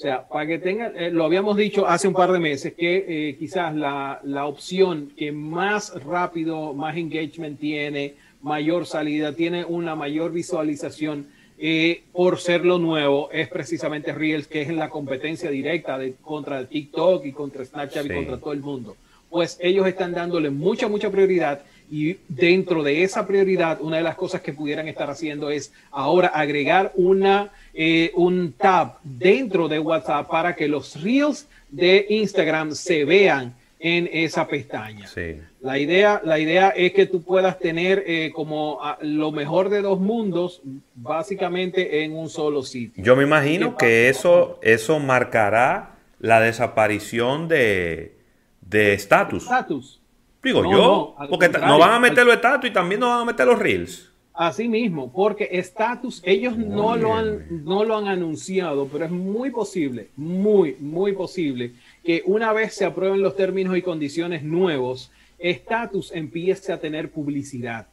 O 0.02 0.04
sea, 0.04 0.28
para 0.28 0.48
que 0.48 0.58
tengan, 0.58 0.94
eh, 0.98 1.12
lo 1.12 1.26
habíamos 1.26 1.56
dicho 1.56 1.86
hace 1.86 2.08
un 2.08 2.16
par 2.16 2.32
de 2.32 2.40
meses, 2.40 2.74
que 2.74 3.06
eh, 3.08 3.36
quizás 3.38 3.76
la, 3.76 4.20
la 4.24 4.48
opción 4.48 5.12
que 5.16 5.32
más 5.32 5.94
rápido, 6.04 6.74
más 6.74 6.98
engagement 6.98 7.60
tiene, 7.60 8.16
mayor 8.42 8.88
salida, 8.88 9.34
tiene 9.34 9.64
una 9.64 9.94
mayor 9.94 10.32
visualización, 10.32 11.28
eh, 11.60 12.02
por 12.14 12.40
ser 12.40 12.66
lo 12.66 12.80
nuevo, 12.80 13.30
es 13.32 13.48
precisamente 13.48 14.12
Reels, 14.12 14.48
que 14.48 14.64
es 14.64 14.70
en 14.70 14.78
la 14.78 14.90
competencia 14.90 15.52
directa 15.52 16.00
de, 16.00 16.16
contra 16.20 16.66
TikTok 16.66 17.24
y 17.24 17.32
contra 17.32 17.64
Snapchat 17.64 18.08
y 18.08 18.10
contra 18.10 18.38
todo 18.40 18.54
el 18.54 18.62
mundo. 18.62 18.96
Pues 19.30 19.60
ellos 19.62 19.86
están 19.86 20.14
dándole 20.14 20.50
mucha, 20.50 20.88
mucha 20.88 21.12
prioridad 21.12 21.62
y 21.92 22.18
dentro 22.30 22.84
de 22.84 23.04
esa 23.04 23.28
prioridad, 23.28 23.82
una 23.82 23.98
de 23.98 24.04
las 24.04 24.16
cosas 24.16 24.40
que 24.40 24.54
pudieran 24.54 24.88
estar 24.88 25.10
haciendo 25.10 25.50
es 25.50 25.74
ahora 25.92 26.30
agregar 26.30 26.94
una, 26.96 27.52
eh, 27.74 28.12
un 28.16 28.54
tab 28.54 28.94
dentro 29.04 29.68
de 29.68 29.78
WhatsApp 29.78 30.30
para 30.30 30.56
que 30.56 30.70
los 30.70 31.02
Reels 31.04 31.50
de 31.70 32.06
Instagram 32.10 32.72
se 32.76 33.04
vean 33.04 33.54
en 33.78 34.10
esa 34.14 34.48
pestaña. 34.48 35.10
La, 35.60 35.78
idea, 35.78 36.22
la 36.24 36.40
idea 36.40 36.70
es 36.70 36.94
que 36.94 37.08
tú 37.08 37.24
puedas 37.24 37.60
tener 37.60 38.06
eh, 38.08 38.32
como 38.34 38.80
ah, 38.82 38.98
lo 39.02 39.34
mejor 39.34 39.68
de 39.70 39.82
dos 39.82 40.00
mundos 40.00 40.62
básicamente 40.96 42.06
en 42.06 42.16
un 42.16 42.30
solo 42.30 42.64
sitio. 42.64 43.04
Yo 43.04 43.18
me 43.18 43.24
imagino 43.24 43.76
que 43.76 44.08
eso, 44.08 44.60
eso 44.62 45.00
marcará 45.00 45.96
la 46.20 46.40
desaparición 46.40 47.50
de 47.50 48.14
estatus. 48.70 49.44
Estatus. 49.44 50.01
Digo 50.44 50.64
yo, 50.64 51.16
porque 51.30 51.50
no 51.50 51.78
van 51.78 51.92
a 51.92 52.00
meter 52.00 52.26
los 52.26 52.36
estatus 52.36 52.70
y 52.70 52.74
también 52.74 53.00
no 53.00 53.10
van 53.10 53.22
a 53.22 53.26
meter 53.26 53.46
los 53.46 53.60
reels. 53.60 54.12
Así 54.34 54.68
mismo, 54.68 55.12
porque 55.12 55.50
estatus, 55.52 56.22
ellos 56.26 56.58
no 56.58 56.96
lo, 56.96 57.16
han, 57.16 57.66
no 57.66 57.84
lo 57.84 57.98
han 57.98 58.08
anunciado, 58.08 58.88
pero 58.88 59.06
es 59.06 59.12
muy 59.12 59.52
posible, 59.52 60.08
muy, 60.16 60.78
muy 60.80 61.12
posible 61.12 61.74
que 62.04 62.24
una 62.26 62.54
vez 62.54 62.74
se 62.74 62.86
aprueben 62.86 63.22
los 63.22 63.36
términos 63.36 63.78
y 63.78 63.82
condiciones 63.82 64.42
nuevos, 64.42 65.12
Status 65.38 66.12
empiece 66.14 66.72
a 66.72 66.80
tener 66.80 67.12
publicidad, 67.12 67.88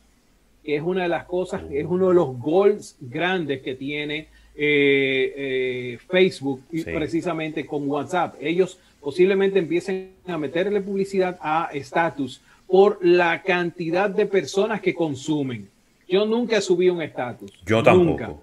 que 0.62 0.76
es 0.76 0.83
una 0.83 1.02
de 1.02 1.09
las 1.09 1.25
cosas, 1.25 1.62
es 1.71 1.87
uno 1.87 2.09
de 2.09 2.14
los 2.14 2.38
goals 2.38 2.97
grandes 3.00 3.61
que 3.61 3.75
tiene 3.75 4.28
eh, 4.55 5.35
eh, 5.37 5.99
Facebook 6.09 6.62
y 6.71 6.85
precisamente 6.85 7.67
con 7.67 7.88
WhatsApp. 7.88 8.37
Ellos 8.40 8.78
posiblemente 9.00 9.59
empiecen 9.59 10.12
a 10.26 10.38
meterle 10.38 10.81
publicidad 10.81 11.38
a 11.40 11.71
Status 11.73 12.40
por 12.67 12.99
la 13.00 13.43
cantidad 13.43 14.11
de 14.11 14.26
personas 14.26 14.81
que 14.81 14.95
consumen. 14.95 15.69
Yo 16.09 16.26
nunca 16.26 16.61
subí 16.61 16.88
un 16.88 17.02
Status. 17.02 17.52
Yo 17.64 17.83
tampoco. 17.83 18.43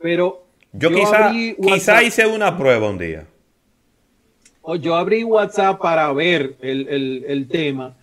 Pero 0.00 0.44
yo, 0.72 0.90
quizá, 0.90 1.32
quizá 1.32 2.02
hice 2.02 2.26
una 2.26 2.56
prueba 2.56 2.88
un 2.88 2.98
día 2.98 3.26
yo 4.76 4.94
abrí 4.94 5.24
WhatsApp 5.24 5.80
para 5.80 6.12
ver 6.12 6.56
el, 6.60 7.48
tema 7.50 7.96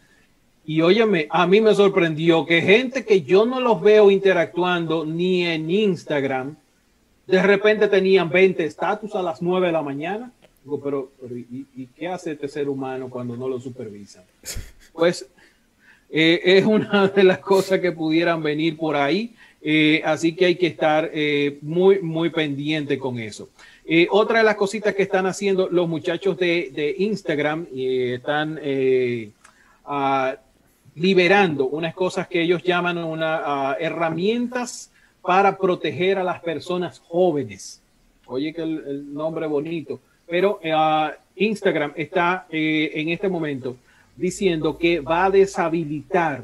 y 0.65 0.81
óyeme, 0.81 1.27
a 1.29 1.47
mí 1.47 1.61
me 1.61 1.73
sorprendió 1.73 2.45
que 2.45 2.61
gente 2.61 3.05
que 3.05 3.21
yo 3.21 3.45
no 3.45 3.61
los 3.61 3.81
veo 3.81 4.11
interactuando 4.11 5.05
ni 5.05 5.45
en 5.45 5.69
Instagram, 5.69 6.57
de 7.25 7.41
repente 7.41 7.87
tenían 7.87 8.29
20 8.29 8.65
estatus 8.65 9.15
a 9.15 9.21
las 9.21 9.41
9 9.41 9.67
de 9.67 9.73
la 9.73 9.81
mañana. 9.81 10.31
Pero, 10.83 11.11
¿y, 11.29 11.87
qué 11.97 12.07
hace 12.07 12.31
este 12.33 12.47
ser 12.47 12.69
humano 12.69 13.09
cuando 13.09 13.35
no 13.35 13.47
lo 13.47 13.59
supervisan? 13.59 14.23
Pues 14.93 15.29
eh, 16.09 16.41
es 16.43 16.65
una 16.65 17.07
de 17.07 17.23
las 17.23 17.39
cosas 17.39 17.79
que 17.79 17.91
pudieran 17.91 18.41
venir 18.41 18.77
por 18.77 18.95
ahí. 18.95 19.35
Eh, 19.61 20.01
así 20.05 20.35
que 20.35 20.45
hay 20.45 20.55
que 20.55 20.67
estar 20.67 21.09
eh, 21.13 21.59
muy, 21.61 22.01
muy 22.01 22.29
pendiente 22.29 22.97
con 22.97 23.19
eso. 23.19 23.49
Otra 24.09 24.39
de 24.39 24.43
las 24.43 24.55
cositas 24.55 24.93
que 24.95 25.03
están 25.03 25.27
haciendo 25.27 25.69
los 25.69 25.87
muchachos 25.87 26.37
de, 26.37 26.95
Instagram, 26.97 27.67
están 27.73 28.59
liberando 30.95 31.67
unas 31.67 31.93
cosas 31.93 32.27
que 32.27 32.41
ellos 32.41 32.63
llaman 32.63 32.97
una, 32.97 33.77
herramientas 33.79 34.91
para 35.21 35.57
proteger 35.57 36.17
a 36.17 36.23
las 36.23 36.41
personas 36.41 36.99
jóvenes. 36.99 37.81
Oye, 38.27 38.53
que 38.53 38.61
el, 38.61 39.13
nombre 39.13 39.47
bonito. 39.47 39.99
Pero 40.27 40.59
ah, 40.73 41.13
Instagram 41.35 41.93
está 41.95 42.47
eh, 42.49 42.91
en 42.95 43.09
este 43.09 43.29
momento 43.29 43.77
diciendo 44.15 44.77
que 44.77 44.99
va 44.99 45.25
a 45.25 45.29
deshabilitar 45.29 46.43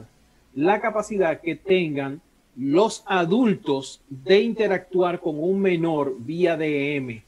la 0.55 0.79
capacidad 0.79 1.41
que 1.41 1.55
tengan 1.55 2.21
los 2.55 3.03
adultos 3.07 4.01
de 4.09 4.41
interactuar 4.41 5.19
con 5.19 5.39
un 5.39 5.59
menor 5.59 6.15
vía 6.19 6.55
DM 6.55 7.23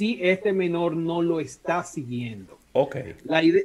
si 0.00 0.18
este 0.22 0.52
menor 0.52 0.96
no 0.96 1.20
lo 1.20 1.40
está 1.40 1.84
siguiendo. 1.84 2.58
Ok. 2.72 2.96
La 3.24 3.42
idea, 3.42 3.64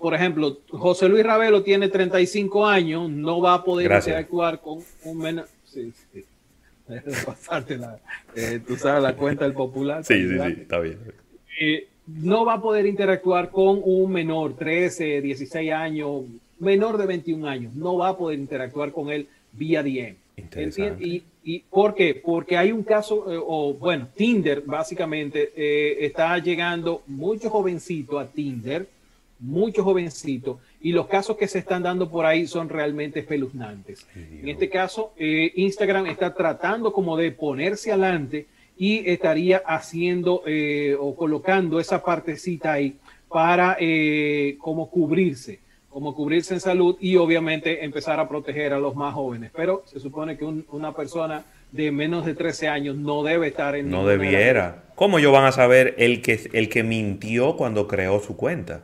por 0.00 0.14
ejemplo, 0.14 0.60
José 0.70 1.08
Luis 1.08 1.22
Ravelo 1.22 1.62
tiene 1.62 1.88
35 1.88 2.66
años, 2.66 3.10
no 3.10 3.42
va 3.42 3.54
a 3.54 3.64
poder 3.64 3.92
interactuar 3.92 4.60
con 4.60 4.78
un 5.04 5.18
menor. 5.18 5.46
Sí, 5.64 5.92
sí. 6.12 6.24
Pasarte 7.26 7.76
la, 7.76 7.98
eh, 8.34 8.60
tú 8.66 8.76
sabes 8.76 9.02
la 9.02 9.16
cuenta 9.16 9.44
del 9.44 9.52
popular. 9.52 10.04
Sí, 10.04 10.14
sí, 10.14 10.38
sí, 10.38 10.60
está 10.62 10.78
bien. 10.78 10.98
Eh, 11.58 11.88
no 12.06 12.44
va 12.44 12.54
a 12.54 12.60
poder 12.60 12.86
interactuar 12.86 13.50
con 13.50 13.80
un 13.82 14.12
menor, 14.12 14.54
13, 14.54 15.20
16 15.20 15.72
años, 15.72 16.22
menor 16.58 16.98
de 16.98 17.06
21 17.06 17.46
años. 17.46 17.74
No 17.74 17.96
va 17.96 18.10
a 18.10 18.16
poder 18.16 18.38
interactuar 18.38 18.92
con 18.92 19.10
él 19.10 19.28
vía 19.52 19.82
DM. 19.82 20.16
Y, 21.00 21.22
y, 21.44 21.60
¿Por 21.60 21.94
qué? 21.94 22.14
Porque 22.14 22.56
hay 22.56 22.70
un 22.70 22.82
caso, 22.82 23.32
eh, 23.32 23.40
o 23.42 23.72
bueno, 23.74 24.08
Tinder 24.14 24.60
básicamente 24.60 25.52
eh, 25.56 26.04
está 26.04 26.36
llegando 26.38 27.02
mucho 27.06 27.48
jovencito 27.48 28.18
a 28.18 28.26
Tinder, 28.26 28.86
mucho 29.38 29.82
jovencito, 29.82 30.60
y 30.80 30.92
los 30.92 31.06
casos 31.06 31.36
que 31.36 31.48
se 31.48 31.58
están 31.58 31.82
dando 31.82 32.10
por 32.10 32.26
ahí 32.26 32.46
son 32.46 32.68
realmente 32.68 33.20
espeluznantes. 33.20 34.06
En 34.14 34.48
este 34.48 34.68
caso, 34.68 35.12
eh, 35.16 35.52
Instagram 35.56 36.06
está 36.06 36.34
tratando 36.34 36.92
como 36.92 37.16
de 37.16 37.32
ponerse 37.32 37.92
adelante 37.92 38.46
y 38.76 39.08
estaría 39.10 39.58
haciendo 39.58 40.42
o 41.00 41.16
colocando 41.16 41.80
esa 41.80 42.02
partecita 42.02 42.72
ahí 42.72 42.96
para 43.28 43.76
como 44.58 44.90
cubrirse 44.90 45.60
como 45.96 46.14
cubrirse 46.14 46.52
en 46.52 46.60
salud 46.60 46.98
y 47.00 47.16
obviamente 47.16 47.82
empezar 47.82 48.20
a 48.20 48.28
proteger 48.28 48.74
a 48.74 48.78
los 48.78 48.94
más 48.94 49.14
jóvenes. 49.14 49.50
Pero 49.56 49.82
se 49.86 49.98
supone 49.98 50.36
que 50.36 50.44
una 50.44 50.94
persona 50.94 51.46
de 51.72 51.90
menos 51.90 52.26
de 52.26 52.34
13 52.34 52.68
años 52.68 52.96
no 52.96 53.22
debe 53.22 53.48
estar 53.48 53.74
en... 53.74 53.88
No 53.88 54.06
debiera. 54.06 54.84
¿Cómo 54.94 55.18
ellos 55.18 55.32
van 55.32 55.46
a 55.46 55.52
saber 55.52 55.94
el 55.96 56.20
que, 56.20 56.50
el 56.52 56.68
que 56.68 56.82
mintió 56.82 57.56
cuando 57.56 57.88
creó 57.88 58.20
su 58.20 58.36
cuenta? 58.36 58.82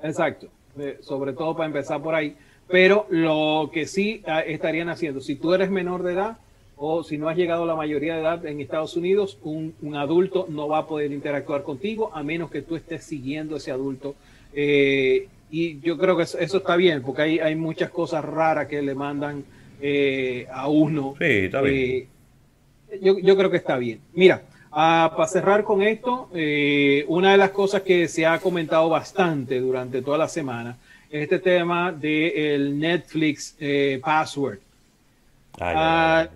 Exacto. 0.00 0.46
Eh, 0.78 0.98
sobre 1.00 1.32
todo 1.32 1.56
para 1.56 1.66
empezar 1.66 2.00
por 2.00 2.14
ahí. 2.14 2.36
Pero 2.68 3.06
lo 3.10 3.72
que 3.74 3.86
sí 3.86 4.22
ah, 4.24 4.42
estarían 4.42 4.90
haciendo, 4.90 5.20
si 5.20 5.34
tú 5.34 5.54
eres 5.54 5.72
menor 5.72 6.04
de 6.04 6.12
edad 6.12 6.36
o 6.84 7.04
si 7.04 7.16
no 7.16 7.28
has 7.28 7.36
llegado 7.36 7.62
a 7.62 7.66
la 7.66 7.76
mayoría 7.76 8.16
de 8.16 8.22
edad 8.22 8.44
en 8.44 8.60
Estados 8.60 8.96
Unidos, 8.96 9.38
un, 9.44 9.72
un 9.82 9.94
adulto 9.94 10.46
no 10.48 10.66
va 10.66 10.78
a 10.78 10.86
poder 10.88 11.12
interactuar 11.12 11.62
contigo 11.62 12.10
a 12.12 12.24
menos 12.24 12.50
que 12.50 12.60
tú 12.60 12.74
estés 12.74 13.04
siguiendo 13.04 13.54
a 13.54 13.58
ese 13.58 13.70
adulto 13.70 14.16
eh, 14.52 15.28
y 15.48 15.78
yo 15.78 15.96
creo 15.96 16.16
que 16.16 16.24
eso, 16.24 16.38
está 16.38 16.74
bien, 16.74 17.02
porque 17.02 17.22
hay, 17.22 17.38
hay 17.38 17.54
muchas 17.54 17.90
cosas 17.90 18.24
raras 18.24 18.66
que 18.66 18.82
le 18.82 18.96
mandan 18.96 19.44
eh, 19.80 20.48
a 20.50 20.66
uno. 20.66 21.14
Sí, 21.18 21.24
está 21.24 21.60
bien. 21.60 22.08
Eh, 22.90 22.98
yo, 23.00 23.16
yo, 23.16 23.36
creo 23.36 23.48
que 23.48 23.58
está 23.58 23.76
bien. 23.76 24.00
Mira, 24.14 24.42
ah, 24.72 25.12
para 25.14 25.28
cerrar 25.28 25.62
con 25.62 25.82
esto, 25.82 26.30
una 27.06 27.30
de 27.30 27.36
las 27.36 27.50
cosas 27.50 27.82
que 27.82 28.08
se 28.08 28.26
ha 28.26 28.40
comentado 28.40 28.88
bastante 28.88 29.60
durante 29.60 30.02
toda 30.02 30.18
la 30.18 30.28
semana 30.28 30.78
es 31.08 31.22
este 31.22 31.38
tema 31.38 31.92
del 31.92 32.76
Netflix 32.76 33.56
password. 34.02 34.58
Ah, 35.60 36.26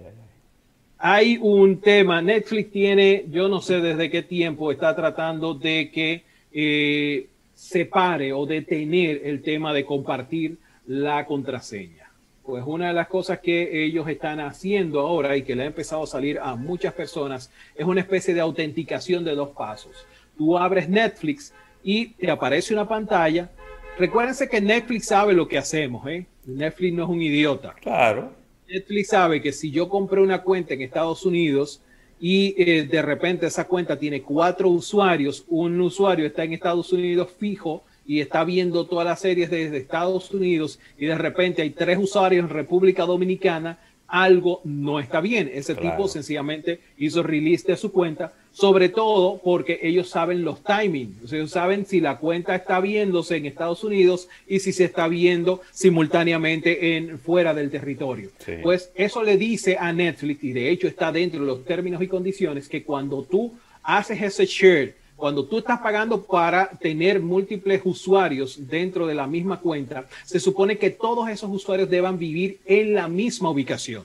hay 0.99 1.38
un 1.41 1.81
tema, 1.81 2.23
Netflix 2.23 2.73
tiene, 2.73 3.25
yo 3.31 3.49
no 3.49 3.61
sé 3.61 3.81
desde 3.81 4.11
qué 4.11 4.23
tiempo 4.23 4.73
está 4.73 4.97
tratando 4.97 5.55
de 5.55 5.91
que 5.93 7.29
separe 7.55 8.33
o 8.33 8.47
detener 8.47 9.23
el 9.25 9.43
tema 9.43 9.73
de 9.73 9.85
compartir 9.85 10.59
la 10.87 11.26
contraseña. 11.26 12.11
Pues 12.43 12.62
una 12.65 12.88
de 12.88 12.93
las 12.95 13.09
cosas 13.09 13.41
que 13.41 13.85
ellos 13.85 14.09
están 14.09 14.41
haciendo 14.41 15.00
ahora 15.00 15.37
y 15.37 15.43
que 15.43 15.57
le 15.57 15.65
ha 15.65 15.67
empezado 15.67 16.05
a 16.05 16.07
salir 16.07 16.38
a 16.38 16.55
muchas 16.55 16.95
personas 16.95 17.50
es 17.75 17.85
una 17.85 18.00
especie 18.00 18.35
de 18.35 18.41
autenticación 18.41 19.25
de 19.25 19.35
dos 19.35 19.49
pasos. 19.50 20.07
Tú 20.38 20.57
abres 20.57 20.88
Netflix 20.88 21.53
y 21.83 22.11
te 22.11 22.31
aparece 22.31 22.73
una 22.73 22.87
pantalla. 22.87 23.50
Recuérdense 23.99 24.49
que 24.49 24.61
Netflix 24.61 25.07
sabe 25.07 25.33
lo 25.33 25.49
que 25.49 25.59
hacemos, 25.59 26.07
¿eh? 26.07 26.26
Netflix 26.45 26.95
no 26.95 27.05
es 27.05 27.09
un 27.09 27.23
idiota. 27.23 27.75
Claro. 27.81 28.33
Netflix 28.68 29.08
sabe 29.08 29.40
que 29.40 29.52
si 29.52 29.70
yo 29.70 29.88
compré 29.88 30.20
una 30.20 30.42
cuenta 30.42 30.75
en 30.75 30.82
Estados 30.82 31.25
Unidos 31.25 31.80
y 32.18 32.54
eh, 32.56 32.85
de 32.85 33.02
repente 33.02 33.46
esa 33.46 33.66
cuenta 33.66 33.99
tiene 33.99 34.23
cuatro 34.23 34.68
usuarios, 34.68 35.44
un 35.49 35.80
usuario 35.80 36.26
está 36.26 36.44
en 36.44 36.54
Estados 36.54 36.92
Unidos 36.92 37.28
fijo 37.38 37.85
y 38.06 38.20
está 38.20 38.44
viendo 38.44 38.87
todas 38.87 39.06
las 39.06 39.20
series 39.20 39.50
desde 39.50 39.76
Estados 39.76 40.32
Unidos 40.32 40.78
y 40.99 41.06
de 41.06 41.18
repente 41.18 41.62
hay 41.62 41.70
tres 41.70 41.99
usuarios 41.99 42.44
en 42.44 42.50
República 42.50 43.04
Dominicana, 43.04 43.78
algo 44.09 44.61
no 44.65 45.01
está 45.01 45.21
bien. 45.21 45.51
Ese 45.53 45.75
tipo 45.75 46.09
sencillamente 46.09 46.81
hizo 46.99 47.23
release 47.23 47.67
de 47.67 47.77
su 47.77 47.93
cuenta, 47.93 48.33
sobre 48.53 48.89
todo 48.89 49.41
porque 49.43 49.81
ellos 49.83 50.09
saben 50.09 50.45
los 50.45 50.63
timings, 50.63 51.33
ellos 51.33 51.51
saben 51.51 51.87
si 51.87 52.01
la 52.01 52.19
cuenta 52.19 52.55
está 52.55 52.81
viéndose 52.81 53.37
en 53.37 53.47
Estados 53.47 53.85
Unidos 53.85 54.29
y 54.47 54.61
si 54.61 54.73
se 54.73 54.85
está 54.85 55.09
viendo 55.09 55.61
simultáneamente 55.73 56.97
en 56.97 57.19
fuera 57.19 57.53
del 57.55 57.71
territorio. 57.71 58.31
Pues 58.63 58.91
eso 58.95 59.23
le 59.23 59.37
dice 59.37 59.77
a 59.79 59.93
Netflix 59.93 60.43
y 60.45 60.53
de 60.53 60.71
hecho 60.71 60.89
está 60.89 61.13
dentro 61.13 61.41
de 61.41 61.47
los 61.47 61.65
términos 61.65 62.01
y 62.03 62.09
condiciones 62.09 62.69
que 62.69 62.83
cuando 62.83 63.23
tú 63.23 63.53
haces 63.83 64.21
ese 64.21 64.47
share 64.47 65.06
cuando 65.16 65.44
tú 65.46 65.58
estás 65.58 65.80
pagando 65.80 66.23
para 66.23 66.68
tener 66.68 67.20
múltiples 67.20 67.80
usuarios 67.85 68.68
dentro 68.68 69.06
de 69.06 69.14
la 69.14 69.26
misma 69.26 69.61
cuenta, 69.61 70.06
se 70.25 70.38
supone 70.38 70.76
que 70.76 70.90
todos 70.90 71.28
esos 71.28 71.50
usuarios 71.50 71.88
deban 71.88 72.18
vivir 72.18 72.61
en 72.66 72.94
la 72.94 73.08
misma 73.08 73.50
ubicación. 73.50 74.04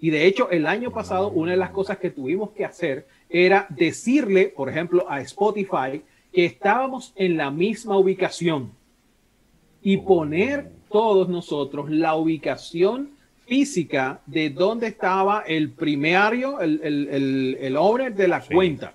Y 0.00 0.10
de 0.10 0.26
hecho, 0.26 0.50
el 0.50 0.66
año 0.66 0.90
pasado, 0.90 1.30
una 1.30 1.52
de 1.52 1.56
las 1.56 1.70
cosas 1.70 1.98
que 1.98 2.10
tuvimos 2.10 2.50
que 2.50 2.64
hacer 2.64 3.06
era 3.28 3.66
decirle, 3.70 4.46
por 4.46 4.68
ejemplo, 4.68 5.06
a 5.08 5.20
Spotify 5.22 6.02
que 6.32 6.44
estábamos 6.44 7.12
en 7.16 7.36
la 7.36 7.50
misma 7.50 7.96
ubicación 7.96 8.70
y 9.82 9.96
poner 9.98 10.70
todos 10.90 11.28
nosotros 11.28 11.90
la 11.90 12.14
ubicación 12.14 13.10
física 13.46 14.20
de 14.26 14.50
dónde 14.50 14.88
estaba 14.88 15.42
el 15.46 15.70
primario, 15.70 16.60
el, 16.60 16.80
el, 16.82 17.58
el, 17.60 17.76
owner 17.76 18.14
de 18.14 18.28
la 18.28 18.40
cuenta. 18.40 18.94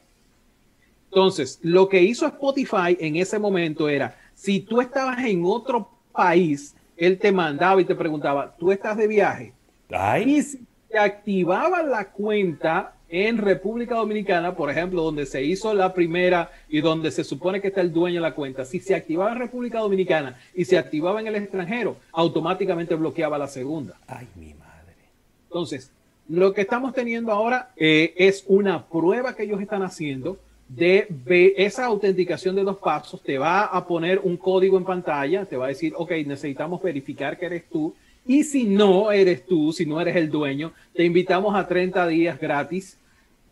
Entonces, 1.11 1.59
lo 1.63 1.89
que 1.89 2.03
hizo 2.03 2.27
Spotify 2.27 2.95
en 2.99 3.15
ese 3.15 3.39
momento 3.39 3.89
era, 3.89 4.15
si 4.35 4.59
tú 4.59 4.79
estabas 4.79 5.25
en 5.25 5.43
otro 5.43 5.89
país, 6.11 6.75
él 6.95 7.17
te 7.17 7.31
mandaba 7.31 7.81
y 7.81 7.85
te 7.85 7.95
preguntaba, 7.95 8.55
¿tú 8.57 8.71
estás 8.71 8.95
de 8.97 9.07
viaje? 9.07 9.53
Y 10.25 10.41
si 10.43 10.61
te 10.87 10.99
activaba 10.99 11.81
la 11.81 12.11
cuenta 12.11 12.93
en 13.09 13.39
República 13.39 13.95
Dominicana, 13.95 14.55
por 14.55 14.69
ejemplo, 14.69 15.01
donde 15.01 15.25
se 15.25 15.43
hizo 15.43 15.73
la 15.73 15.93
primera 15.95 16.51
y 16.67 16.81
donde 16.81 17.09
se 17.09 17.23
supone 17.23 17.59
que 17.59 17.69
está 17.69 17.81
el 17.81 17.91
dueño 17.91 18.21
de 18.21 18.29
la 18.29 18.35
cuenta, 18.35 18.65
si 18.65 18.79
se 18.79 18.93
activaba 18.93 19.31
en 19.31 19.39
República 19.39 19.79
Dominicana 19.79 20.37
y 20.53 20.65
se 20.65 20.77
activaba 20.77 21.19
en 21.19 21.27
el 21.27 21.35
extranjero, 21.35 21.97
automáticamente 22.11 22.93
bloqueaba 22.93 23.39
la 23.39 23.47
segunda. 23.47 23.95
Ay, 24.05 24.27
mi 24.35 24.53
madre. 24.53 24.95
Entonces, 25.47 25.91
lo 26.27 26.53
que 26.53 26.61
estamos 26.61 26.93
teniendo 26.93 27.31
ahora 27.31 27.71
eh, 27.75 28.13
es 28.15 28.43
una 28.47 28.85
prueba 28.85 29.35
que 29.35 29.43
ellos 29.43 29.59
están 29.59 29.81
haciendo 29.81 30.37
de 30.69 31.07
esa 31.57 31.85
autenticación 31.85 32.55
de 32.55 32.63
dos 32.63 32.77
pasos, 32.77 33.21
te 33.23 33.37
va 33.37 33.65
a 33.65 33.85
poner 33.87 34.19
un 34.19 34.37
código 34.37 34.77
en 34.77 34.85
pantalla, 34.85 35.45
te 35.45 35.57
va 35.57 35.65
a 35.65 35.69
decir, 35.69 35.93
ok, 35.95 36.11
necesitamos 36.25 36.81
verificar 36.81 37.37
que 37.37 37.47
eres 37.47 37.63
tú. 37.69 37.95
Y 38.25 38.43
si 38.43 38.65
no 38.65 39.11
eres 39.11 39.45
tú, 39.45 39.73
si 39.73 39.87
no 39.87 39.99
eres 39.99 40.15
el 40.15 40.29
dueño, 40.29 40.71
te 40.93 41.03
invitamos 41.03 41.55
a 41.55 41.67
30 41.67 42.07
días 42.07 42.39
gratis. 42.39 42.97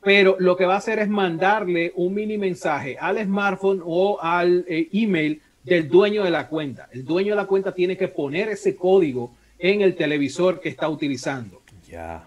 Pero 0.03 0.35
lo 0.39 0.55
que 0.55 0.65
va 0.65 0.75
a 0.75 0.77
hacer 0.77 0.99
es 0.99 1.09
mandarle 1.09 1.91
un 1.95 2.13
mini 2.13 2.37
mensaje 2.37 2.97
al 2.99 3.21
smartphone 3.21 3.81
o 3.83 4.21
al 4.21 4.63
eh, 4.67 4.87
email 4.93 5.41
del 5.63 5.89
dueño 5.89 6.23
de 6.23 6.29
la 6.29 6.47
cuenta. 6.47 6.87
El 6.91 7.03
dueño 7.03 7.31
de 7.31 7.37
la 7.37 7.47
cuenta 7.47 7.73
tiene 7.73 7.97
que 7.97 8.07
poner 8.07 8.49
ese 8.49 8.75
código 8.75 9.31
en 9.57 9.81
el 9.81 9.95
televisor 9.95 10.61
que 10.61 10.69
está 10.69 10.87
utilizando. 10.87 11.61
Ya. 11.89 12.25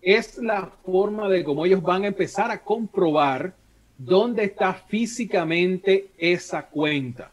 Es 0.00 0.38
la 0.38 0.70
forma 0.84 1.28
de 1.28 1.42
cómo 1.42 1.66
ellos 1.66 1.82
van 1.82 2.04
a 2.04 2.06
empezar 2.06 2.50
a 2.52 2.62
comprobar 2.62 3.54
dónde 4.04 4.44
está 4.44 4.72
físicamente 4.72 6.08
esa 6.16 6.66
cuenta 6.66 7.30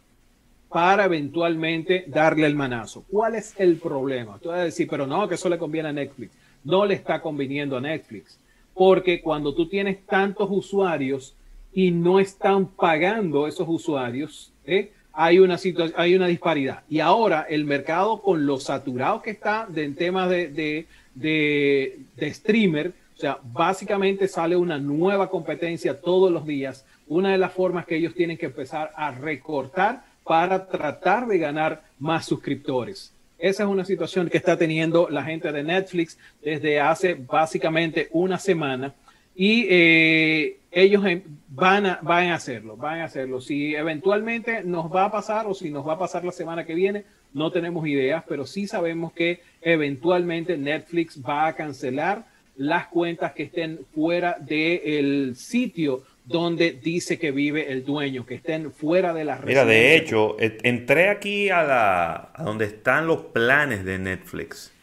para 0.69 1.05
eventualmente 1.05 2.03
darle 2.07 2.45
el 2.45 2.55
manazo. 2.55 3.05
¿Cuál 3.09 3.35
es 3.35 3.53
el 3.57 3.77
problema? 3.77 4.37
Tú 4.39 4.49
vas 4.49 4.59
a 4.59 4.63
decir, 4.63 4.87
pero 4.89 5.07
no, 5.07 5.27
que 5.27 5.35
eso 5.35 5.47
le 5.47 5.57
conviene 5.57 5.89
a 5.89 5.93
Netflix. 5.93 6.31
No 6.65 6.85
le 6.85 6.95
está 6.95 7.21
conviniendo 7.21 7.77
a 7.77 7.81
Netflix, 7.81 8.37
porque 8.73 9.21
cuando 9.21 9.55
tú 9.55 9.69
tienes 9.69 10.05
tantos 10.05 10.49
usuarios 10.51 11.35
y 11.71 11.91
no 11.91 12.19
están 12.19 12.67
pagando 12.67 13.47
esos 13.47 13.67
usuarios, 13.69 14.51
¿eh? 14.65 14.91
hay, 15.13 15.39
una 15.39 15.57
hay 15.95 16.15
una 16.15 16.27
disparidad. 16.27 16.83
Y 16.89 16.99
ahora 16.99 17.45
el 17.49 17.63
mercado 17.63 18.21
con 18.21 18.45
lo 18.45 18.59
saturado 18.59 19.21
que 19.21 19.31
está 19.31 19.69
en 19.73 19.95
temas 19.95 20.29
de, 20.29 20.49
de, 20.49 20.85
de, 21.15 21.99
de 22.17 22.33
streamer, 22.33 22.93
o 23.17 23.19
sea, 23.19 23.39
básicamente 23.41 24.27
sale 24.27 24.55
una 24.55 24.77
nueva 24.77 25.27
competencia 25.27 25.99
todos 25.99 26.31
los 26.31 26.45
días. 26.45 26.85
Una 27.07 27.31
de 27.31 27.39
las 27.39 27.51
formas 27.51 27.87
que 27.87 27.95
ellos 27.95 28.13
tienen 28.13 28.37
que 28.37 28.45
empezar 28.45 28.91
a 28.95 29.09
recortar 29.09 30.03
para 30.23 30.67
tratar 30.67 31.25
de 31.25 31.39
ganar 31.39 31.81
más 31.97 32.27
suscriptores. 32.27 33.15
Esa 33.39 33.63
es 33.63 33.69
una 33.69 33.85
situación 33.85 34.29
que 34.29 34.37
está 34.37 34.55
teniendo 34.55 35.09
la 35.09 35.23
gente 35.23 35.51
de 35.51 35.63
Netflix 35.63 36.19
desde 36.43 36.79
hace 36.79 37.15
básicamente 37.15 38.07
una 38.11 38.37
semana 38.37 38.93
y 39.35 39.65
eh, 39.67 40.59
ellos 40.71 41.03
van 41.49 41.87
a, 41.87 41.99
van 42.03 42.27
a 42.27 42.35
hacerlo, 42.35 42.77
van 42.77 42.99
a 42.99 43.05
hacerlo. 43.05 43.41
Si 43.41 43.73
eventualmente 43.73 44.63
nos 44.63 44.93
va 44.93 45.05
a 45.05 45.11
pasar 45.11 45.47
o 45.47 45.55
si 45.55 45.71
nos 45.71 45.87
va 45.87 45.93
a 45.93 45.99
pasar 45.99 46.23
la 46.23 46.31
semana 46.31 46.65
que 46.65 46.75
viene, 46.75 47.05
no 47.33 47.51
tenemos 47.51 47.87
ideas, 47.87 48.23
pero 48.27 48.45
sí 48.45 48.67
sabemos 48.67 49.11
que 49.11 49.41
eventualmente 49.61 50.55
Netflix 50.55 51.19
va 51.23 51.47
a 51.47 51.53
cancelar 51.53 52.36
las 52.57 52.87
cuentas 52.87 53.33
que 53.33 53.43
estén 53.43 53.79
fuera 53.93 54.37
del 54.39 55.35
sitio 55.35 56.03
donde 56.25 56.71
dice 56.71 57.17
que 57.17 57.31
vive 57.31 57.71
el 57.71 57.85
dueño, 57.85 58.25
que 58.25 58.35
estén 58.35 58.71
fuera 58.71 59.13
de 59.13 59.23
la 59.23 59.37
Mira, 59.45 59.63
de 59.63 59.95
hecho, 59.95 60.35
entré 60.39 61.09
aquí 61.09 61.49
a, 61.49 61.63
la, 61.63 62.33
donde 62.43 62.65
están 62.65 63.07
los 63.07 63.21
planes 63.27 63.85
de 63.85 63.97
Netflix 63.97 64.73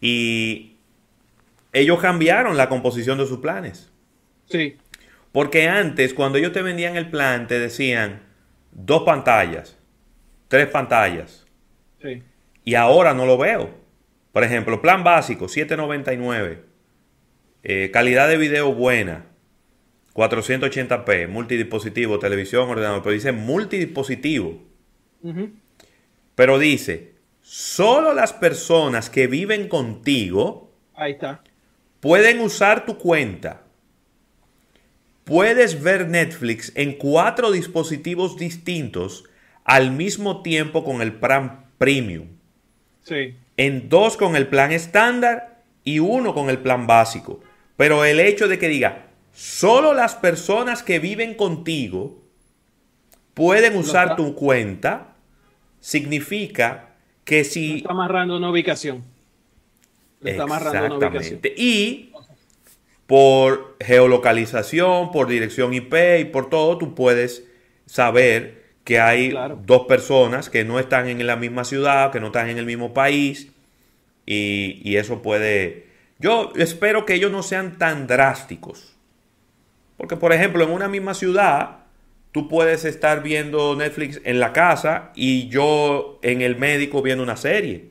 y 0.00 0.76
ellos 1.72 2.00
cambiaron 2.00 2.56
la 2.56 2.68
composición 2.68 3.18
de 3.18 3.26
sus 3.26 3.38
planes. 3.38 3.90
Sí. 4.48 4.76
Porque 5.32 5.68
antes, 5.68 6.14
cuando 6.14 6.38
ellos 6.38 6.52
te 6.52 6.62
vendían 6.62 6.96
el 6.96 7.08
plan, 7.08 7.46
te 7.46 7.58
decían 7.58 8.20
dos 8.70 9.02
pantallas, 9.02 9.76
tres 10.48 10.66
pantallas. 10.66 11.46
Sí. 12.02 12.22
Y 12.64 12.74
ahora 12.74 13.14
no 13.14 13.26
lo 13.26 13.38
veo. 13.38 13.70
Por 14.32 14.44
ejemplo, 14.44 14.80
plan 14.80 15.02
básico, 15.02 15.48
799 15.48 16.69
eh, 17.62 17.90
calidad 17.92 18.28
de 18.28 18.36
video 18.36 18.72
buena. 18.72 19.26
480p, 20.14 21.28
multidispositivo, 21.28 22.18
televisión, 22.18 22.68
ordenador. 22.68 23.02
Pero 23.02 23.14
dice 23.14 23.32
multidispositivo. 23.32 24.62
Pero 26.34 26.58
dice, 26.58 27.14
solo 27.42 28.14
las 28.14 28.32
personas 28.32 29.10
que 29.10 29.26
viven 29.26 29.68
contigo. 29.68 30.72
Ahí 30.94 31.12
está. 31.12 31.42
Pueden 32.00 32.40
usar 32.40 32.86
tu 32.86 32.98
cuenta. 32.98 33.62
Puedes 35.24 35.82
ver 35.82 36.08
Netflix 36.08 36.72
en 36.74 36.94
cuatro 36.94 37.52
dispositivos 37.52 38.36
distintos 38.36 39.24
al 39.64 39.92
mismo 39.92 40.42
tiempo 40.42 40.82
con 40.82 41.02
el 41.02 41.12
plan 41.12 41.66
premium. 41.78 42.26
Sí. 43.02 43.36
En 43.56 43.88
dos 43.88 44.16
con 44.16 44.34
el 44.34 44.48
plan 44.48 44.72
estándar 44.72 45.62
y 45.84 45.98
uno 45.98 46.34
con 46.34 46.50
el 46.50 46.58
plan 46.58 46.86
básico. 46.86 47.40
Pero 47.80 48.04
el 48.04 48.20
hecho 48.20 48.46
de 48.46 48.58
que 48.58 48.68
diga, 48.68 49.06
solo 49.32 49.94
las 49.94 50.14
personas 50.14 50.82
que 50.82 50.98
viven 50.98 51.32
contigo 51.32 52.20
pueden 53.32 53.74
usar 53.74 54.16
tu 54.16 54.34
cuenta, 54.34 55.14
significa 55.80 56.90
que 57.24 57.42
si... 57.42 57.78
Está 57.78 57.92
amarrando 57.92 58.36
una 58.36 58.50
ubicación. 58.50 59.02
Está 60.22 60.42
amarrando 60.42 60.96
una 60.98 61.08
ubicación. 61.08 61.40
Y 61.56 62.12
por 63.06 63.78
geolocalización, 63.80 65.10
por 65.10 65.26
dirección 65.28 65.72
IP 65.72 65.94
y 66.20 66.24
por 66.26 66.50
todo, 66.50 66.76
tú 66.76 66.94
puedes 66.94 67.48
saber 67.86 68.62
que 68.84 69.00
hay 69.00 69.34
dos 69.64 69.86
personas 69.86 70.50
que 70.50 70.66
no 70.66 70.80
están 70.80 71.08
en 71.08 71.26
la 71.26 71.36
misma 71.36 71.64
ciudad, 71.64 72.12
que 72.12 72.20
no 72.20 72.26
están 72.26 72.50
en 72.50 72.58
el 72.58 72.66
mismo 72.66 72.92
país, 72.92 73.50
y, 74.26 74.82
y 74.84 74.96
eso 74.96 75.22
puede... 75.22 75.88
Yo 76.20 76.52
espero 76.56 77.06
que 77.06 77.14
ellos 77.14 77.32
no 77.32 77.42
sean 77.42 77.78
tan 77.78 78.06
drásticos. 78.06 78.94
Porque, 79.96 80.16
por 80.16 80.32
ejemplo, 80.32 80.62
en 80.64 80.70
una 80.70 80.86
misma 80.86 81.14
ciudad, 81.14 81.78
tú 82.32 82.48
puedes 82.48 82.84
estar 82.84 83.22
viendo 83.22 83.74
Netflix 83.74 84.20
en 84.24 84.38
la 84.38 84.52
casa 84.52 85.12
y 85.14 85.48
yo 85.48 86.18
en 86.22 86.42
el 86.42 86.56
médico 86.56 87.02
viendo 87.02 87.24
una 87.24 87.36
serie. 87.36 87.90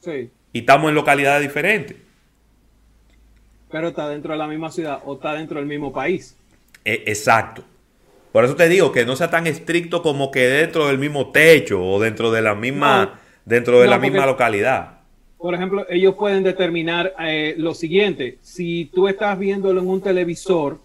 Sí. 0.00 0.30
Y 0.52 0.60
estamos 0.60 0.88
en 0.88 0.94
localidades 0.94 1.42
diferentes. 1.42 1.96
Pero 3.70 3.88
está 3.88 4.08
dentro 4.08 4.32
de 4.32 4.38
la 4.38 4.46
misma 4.46 4.70
ciudad 4.70 5.00
o 5.04 5.14
está 5.14 5.34
dentro 5.34 5.58
del 5.58 5.66
mismo 5.66 5.92
país. 5.92 6.36
E, 6.84 7.04
exacto. 7.06 7.64
Por 8.32 8.44
eso 8.44 8.56
te 8.56 8.68
digo 8.68 8.92
que 8.92 9.04
no 9.04 9.14
sea 9.14 9.30
tan 9.30 9.46
estricto 9.46 10.02
como 10.02 10.30
que 10.30 10.46
dentro 10.46 10.88
del 10.88 10.98
mismo 10.98 11.30
techo 11.32 11.82
o 11.82 12.00
dentro 12.00 12.30
de 12.30 12.40
la 12.40 12.54
misma, 12.54 13.20
dentro 13.44 13.80
de 13.80 13.88
la 13.88 13.98
misma 13.98 14.24
localidad. 14.24 15.01
Por 15.42 15.56
ejemplo, 15.56 15.84
ellos 15.90 16.14
pueden 16.14 16.44
determinar 16.44 17.14
eh, 17.18 17.56
lo 17.58 17.74
siguiente: 17.74 18.38
si 18.42 18.84
tú 18.94 19.08
estás 19.08 19.36
viéndolo 19.36 19.80
en 19.80 19.88
un 19.88 20.00
televisor 20.00 20.78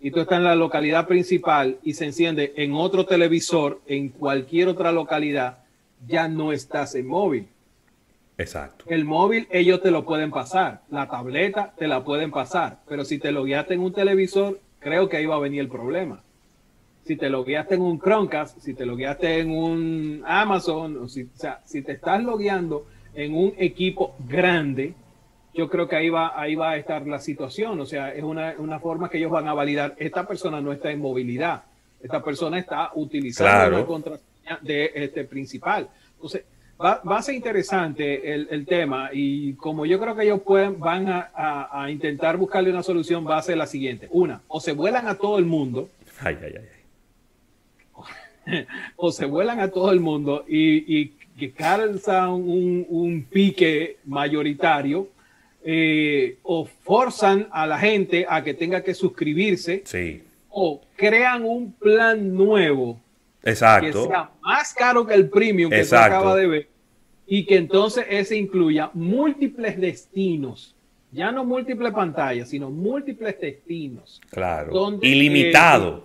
y 0.00 0.10
tú 0.10 0.20
estás 0.20 0.38
en 0.38 0.44
la 0.44 0.54
localidad 0.54 1.06
principal 1.06 1.76
y 1.82 1.92
se 1.92 2.06
enciende 2.06 2.54
en 2.56 2.72
otro 2.72 3.04
televisor 3.04 3.82
en 3.86 4.08
cualquier 4.08 4.68
otra 4.68 4.92
localidad, 4.92 5.58
ya 6.06 6.26
no 6.26 6.52
estás 6.52 6.94
en 6.94 7.06
móvil. 7.06 7.48
Exacto. 8.38 8.86
El 8.88 9.04
móvil 9.04 9.46
ellos 9.50 9.82
te 9.82 9.90
lo 9.90 10.06
pueden 10.06 10.30
pasar, 10.30 10.80
la 10.90 11.06
tableta 11.06 11.74
te 11.76 11.86
la 11.86 12.02
pueden 12.02 12.30
pasar, 12.30 12.78
pero 12.88 13.04
si 13.04 13.18
te 13.18 13.30
lo 13.30 13.44
guiaste 13.44 13.74
en 13.74 13.80
un 13.80 13.92
televisor, 13.92 14.58
creo 14.78 15.10
que 15.10 15.18
ahí 15.18 15.26
va 15.26 15.34
a 15.34 15.40
venir 15.40 15.60
el 15.60 15.68
problema. 15.68 16.22
Si 17.04 17.16
te 17.16 17.28
lo 17.28 17.44
guiaste 17.44 17.74
en 17.74 17.82
un 17.82 17.98
Chromecast, 18.00 18.58
si 18.60 18.72
te 18.72 18.86
lo 18.86 18.96
guiaste 18.96 19.40
en 19.40 19.50
un 19.50 20.22
Amazon, 20.26 20.96
o, 20.96 21.08
si, 21.08 21.24
o 21.24 21.28
sea, 21.34 21.60
si 21.66 21.82
te 21.82 21.92
estás 21.92 22.22
logueando 22.22 22.86
en 23.14 23.34
un 23.34 23.54
equipo 23.58 24.14
grande, 24.26 24.94
yo 25.54 25.68
creo 25.68 25.88
que 25.88 25.96
ahí 25.96 26.08
va, 26.08 26.40
ahí 26.40 26.54
va 26.54 26.70
a 26.70 26.76
estar 26.76 27.06
la 27.06 27.18
situación. 27.18 27.80
O 27.80 27.86
sea, 27.86 28.14
es 28.14 28.22
una, 28.22 28.54
una 28.58 28.78
forma 28.78 29.08
que 29.08 29.18
ellos 29.18 29.30
van 29.30 29.48
a 29.48 29.54
validar. 29.54 29.94
Esta 29.98 30.26
persona 30.26 30.60
no 30.60 30.72
está 30.72 30.90
en 30.90 31.00
movilidad. 31.00 31.64
Esta 32.00 32.22
persona 32.22 32.58
está 32.58 32.92
utilizando 32.94 33.78
la 33.78 33.84
contraseña 33.84 34.58
de 34.62 34.92
este 34.94 35.24
principal. 35.24 35.88
Entonces, 36.14 36.44
va, 36.80 37.02
va 37.02 37.18
a 37.18 37.22
ser 37.22 37.34
interesante 37.34 38.32
el, 38.32 38.48
el, 38.50 38.66
tema. 38.66 39.10
Y 39.12 39.54
como 39.54 39.84
yo 39.84 39.98
creo 39.98 40.14
que 40.14 40.24
ellos 40.24 40.42
pueden, 40.42 40.78
van 40.78 41.08
a, 41.08 41.30
a, 41.34 41.82
a, 41.82 41.90
intentar 41.90 42.36
buscarle 42.36 42.70
una 42.70 42.84
solución, 42.84 43.26
va 43.26 43.38
a 43.38 43.42
ser 43.42 43.56
la 43.56 43.66
siguiente. 43.66 44.06
Una, 44.12 44.42
o 44.46 44.60
se 44.60 44.72
vuelan 44.72 45.08
a 45.08 45.16
todo 45.16 45.38
el 45.38 45.44
mundo. 45.44 45.88
Ay, 46.20 46.38
ay, 46.40 46.54
ay. 46.56 46.78
o 48.96 49.12
se 49.12 49.26
vuelan 49.26 49.60
a 49.60 49.68
todo 49.68 49.92
el 49.92 50.00
mundo 50.00 50.44
y, 50.48 51.00
y 51.00 51.12
que 51.38 51.52
calzan 51.52 52.30
un, 52.30 52.86
un 52.88 53.22
pique 53.22 53.98
mayoritario 54.04 55.08
eh, 55.64 56.38
o 56.42 56.66
forzan 56.66 57.48
a 57.50 57.66
la 57.66 57.78
gente 57.78 58.26
a 58.28 58.42
que 58.42 58.54
tenga 58.54 58.82
que 58.82 58.94
suscribirse 58.94 59.82
sí. 59.84 60.22
o 60.50 60.80
crean 60.96 61.44
un 61.44 61.72
plan 61.72 62.34
nuevo 62.34 63.00
Exacto. 63.42 64.02
que 64.02 64.08
sea 64.08 64.30
más 64.42 64.74
caro 64.74 65.06
que 65.06 65.14
el 65.14 65.28
premium 65.30 65.70
que 65.70 65.84
se 65.84 65.96
acaba 65.96 66.36
de 66.36 66.46
ver 66.46 66.68
y 67.26 67.44
que 67.44 67.56
entonces 67.56 68.06
ese 68.08 68.36
incluya 68.36 68.90
múltiples 68.94 69.78
destinos. 69.78 70.74
Ya 71.12 71.30
no 71.30 71.44
múltiples 71.44 71.92
pantallas, 71.92 72.48
sino 72.48 72.70
múltiples 72.70 73.38
destinos. 73.38 74.20
Claro. 74.30 74.72
Donde, 74.72 75.06
Ilimitado. 75.06 76.04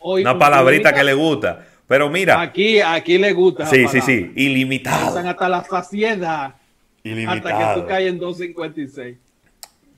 Eh, 0.00 0.22
Una 0.22 0.38
palabrita 0.38 0.92
que 0.92 1.04
le 1.04 1.14
gusta. 1.14 1.66
Pero 1.90 2.08
mira. 2.08 2.40
Aquí, 2.40 2.78
aquí 2.80 3.18
le 3.18 3.32
gusta. 3.32 3.66
Sí, 3.66 3.88
sí, 3.88 4.00
sí. 4.00 4.30
Ilimitado. 4.36 5.06
Pasan 5.06 5.26
hasta 5.26 5.48
la 5.48 5.64
saciedad. 5.64 6.54
Ilimitado. 7.02 7.48
Hasta 7.48 7.74
que 7.74 7.80
tú 7.80 7.86
caes 7.88 8.12
en 8.12 8.20
2.56. 8.20 9.16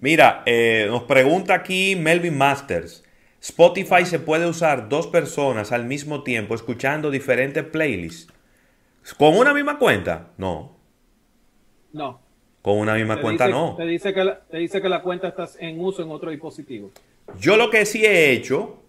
Mira, 0.00 0.42
eh, 0.46 0.86
nos 0.88 1.02
pregunta 1.02 1.52
aquí 1.52 1.94
Melvin 1.94 2.38
Masters. 2.38 3.04
Spotify 3.42 4.06
se 4.06 4.18
puede 4.18 4.46
usar 4.46 4.88
dos 4.88 5.06
personas 5.06 5.70
al 5.70 5.84
mismo 5.84 6.22
tiempo 6.22 6.54
escuchando 6.54 7.10
diferentes 7.10 7.62
playlists. 7.62 8.32
¿Con 9.18 9.36
una 9.36 9.52
misma 9.52 9.78
cuenta? 9.78 10.30
No. 10.38 10.74
No. 11.92 12.22
Con 12.62 12.78
una 12.78 12.94
misma 12.94 13.16
te 13.16 13.20
cuenta 13.20 13.48
dice, 13.48 13.58
no. 13.58 13.76
Te 13.76 13.84
dice, 13.84 14.14
que 14.14 14.24
la, 14.24 14.40
te 14.40 14.56
dice 14.56 14.80
que 14.80 14.88
la 14.88 15.02
cuenta 15.02 15.28
está 15.28 15.46
en 15.58 15.78
uso 15.78 16.02
en 16.02 16.10
otro 16.10 16.30
dispositivo. 16.30 16.90
Yo 17.38 17.58
lo 17.58 17.68
que 17.68 17.84
sí 17.84 18.02
he 18.06 18.32
hecho 18.32 18.81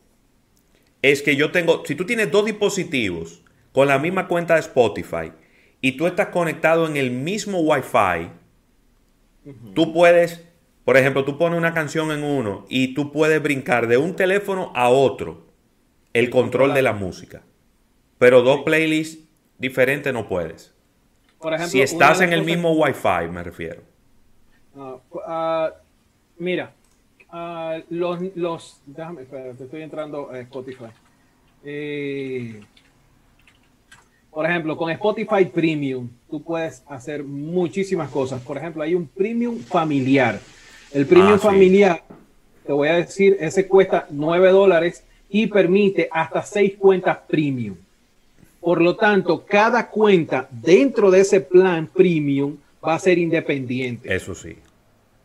es 1.03 1.21
que 1.21 1.35
yo 1.35 1.51
tengo, 1.51 1.85
si 1.85 1.93
tú 1.95 2.05
tienes 2.05 2.31
dos 2.31 2.45
dispositivos 2.45 3.43
con 3.73 3.87
la 3.87 3.99
misma 3.99 4.27
cuenta 4.27 4.55
de 4.55 4.61
Spotify 4.61 5.33
y 5.81 5.91
tú 5.91 6.07
estás 6.07 6.29
conectado 6.29 6.87
en 6.87 6.95
el 6.97 7.11
mismo 7.11 7.59
Wi-Fi, 7.59 8.29
uh 9.45 9.51
-huh. 9.51 9.73
tú 9.75 9.93
puedes, 9.93 10.47
por 10.85 10.95
ejemplo, 10.95 11.25
tú 11.25 11.37
pones 11.37 11.59
una 11.59 11.73
canción 11.73 12.11
en 12.11 12.23
uno 12.23 12.65
y 12.69 12.93
tú 12.93 13.11
puedes 13.11 13.43
brincar 13.43 13.87
de 13.87 13.97
un 13.97 14.15
teléfono 14.15 14.71
a 14.75 14.89
otro 14.89 15.45
el 16.13 16.29
control 16.29 16.73
de 16.73 16.81
la 16.81 16.93
música. 16.93 17.43
Pero 18.17 18.41
dos 18.41 18.61
playlists 18.61 19.27
diferentes 19.57 20.13
no 20.13 20.29
puedes. 20.29 20.73
Por 21.37 21.53
ejemplo, 21.53 21.71
si 21.71 21.81
estás 21.81 22.21
en 22.21 22.31
el 22.31 22.45
mismo 22.45 22.71
Wi-Fi, 22.71 23.27
me 23.29 23.43
refiero. 23.43 23.81
Uh, 24.73 24.99
uh, 25.17 25.69
mira, 26.37 26.73
uh, 27.33 27.81
los, 27.89 28.19
los, 28.35 28.81
déjame, 28.85 29.23
espérate, 29.23 29.63
estoy 29.63 29.81
entrando 29.81 30.29
a 30.29 30.39
Spotify. 30.39 30.85
Eh, 31.65 32.61
por 34.31 34.45
ejemplo, 34.45 34.75
con 34.77 34.89
Spotify 34.91 35.45
Premium, 35.45 36.09
tú 36.29 36.41
puedes 36.41 36.83
hacer 36.87 37.23
muchísimas 37.23 38.09
cosas. 38.09 38.41
Por 38.41 38.57
ejemplo, 38.57 38.81
hay 38.81 38.95
un 38.95 39.07
Premium 39.07 39.59
familiar. 39.59 40.39
El 40.91 41.05
Premium 41.05 41.35
ah, 41.35 41.39
familiar, 41.39 42.03
sí. 42.07 42.15
te 42.67 42.73
voy 42.73 42.87
a 42.87 42.95
decir, 42.95 43.37
ese 43.39 43.67
cuesta 43.67 44.07
9 44.09 44.49
dólares 44.51 45.03
y 45.29 45.47
permite 45.47 46.07
hasta 46.11 46.41
6 46.43 46.75
cuentas 46.77 47.19
Premium. 47.27 47.75
Por 48.59 48.81
lo 48.81 48.95
tanto, 48.95 49.43
cada 49.45 49.89
cuenta 49.89 50.47
dentro 50.49 51.11
de 51.11 51.21
ese 51.21 51.41
plan 51.41 51.87
Premium 51.87 52.57
va 52.85 52.95
a 52.95 52.99
ser 52.99 53.17
independiente. 53.17 54.13
Eso 54.13 54.33
sí. 54.33 54.55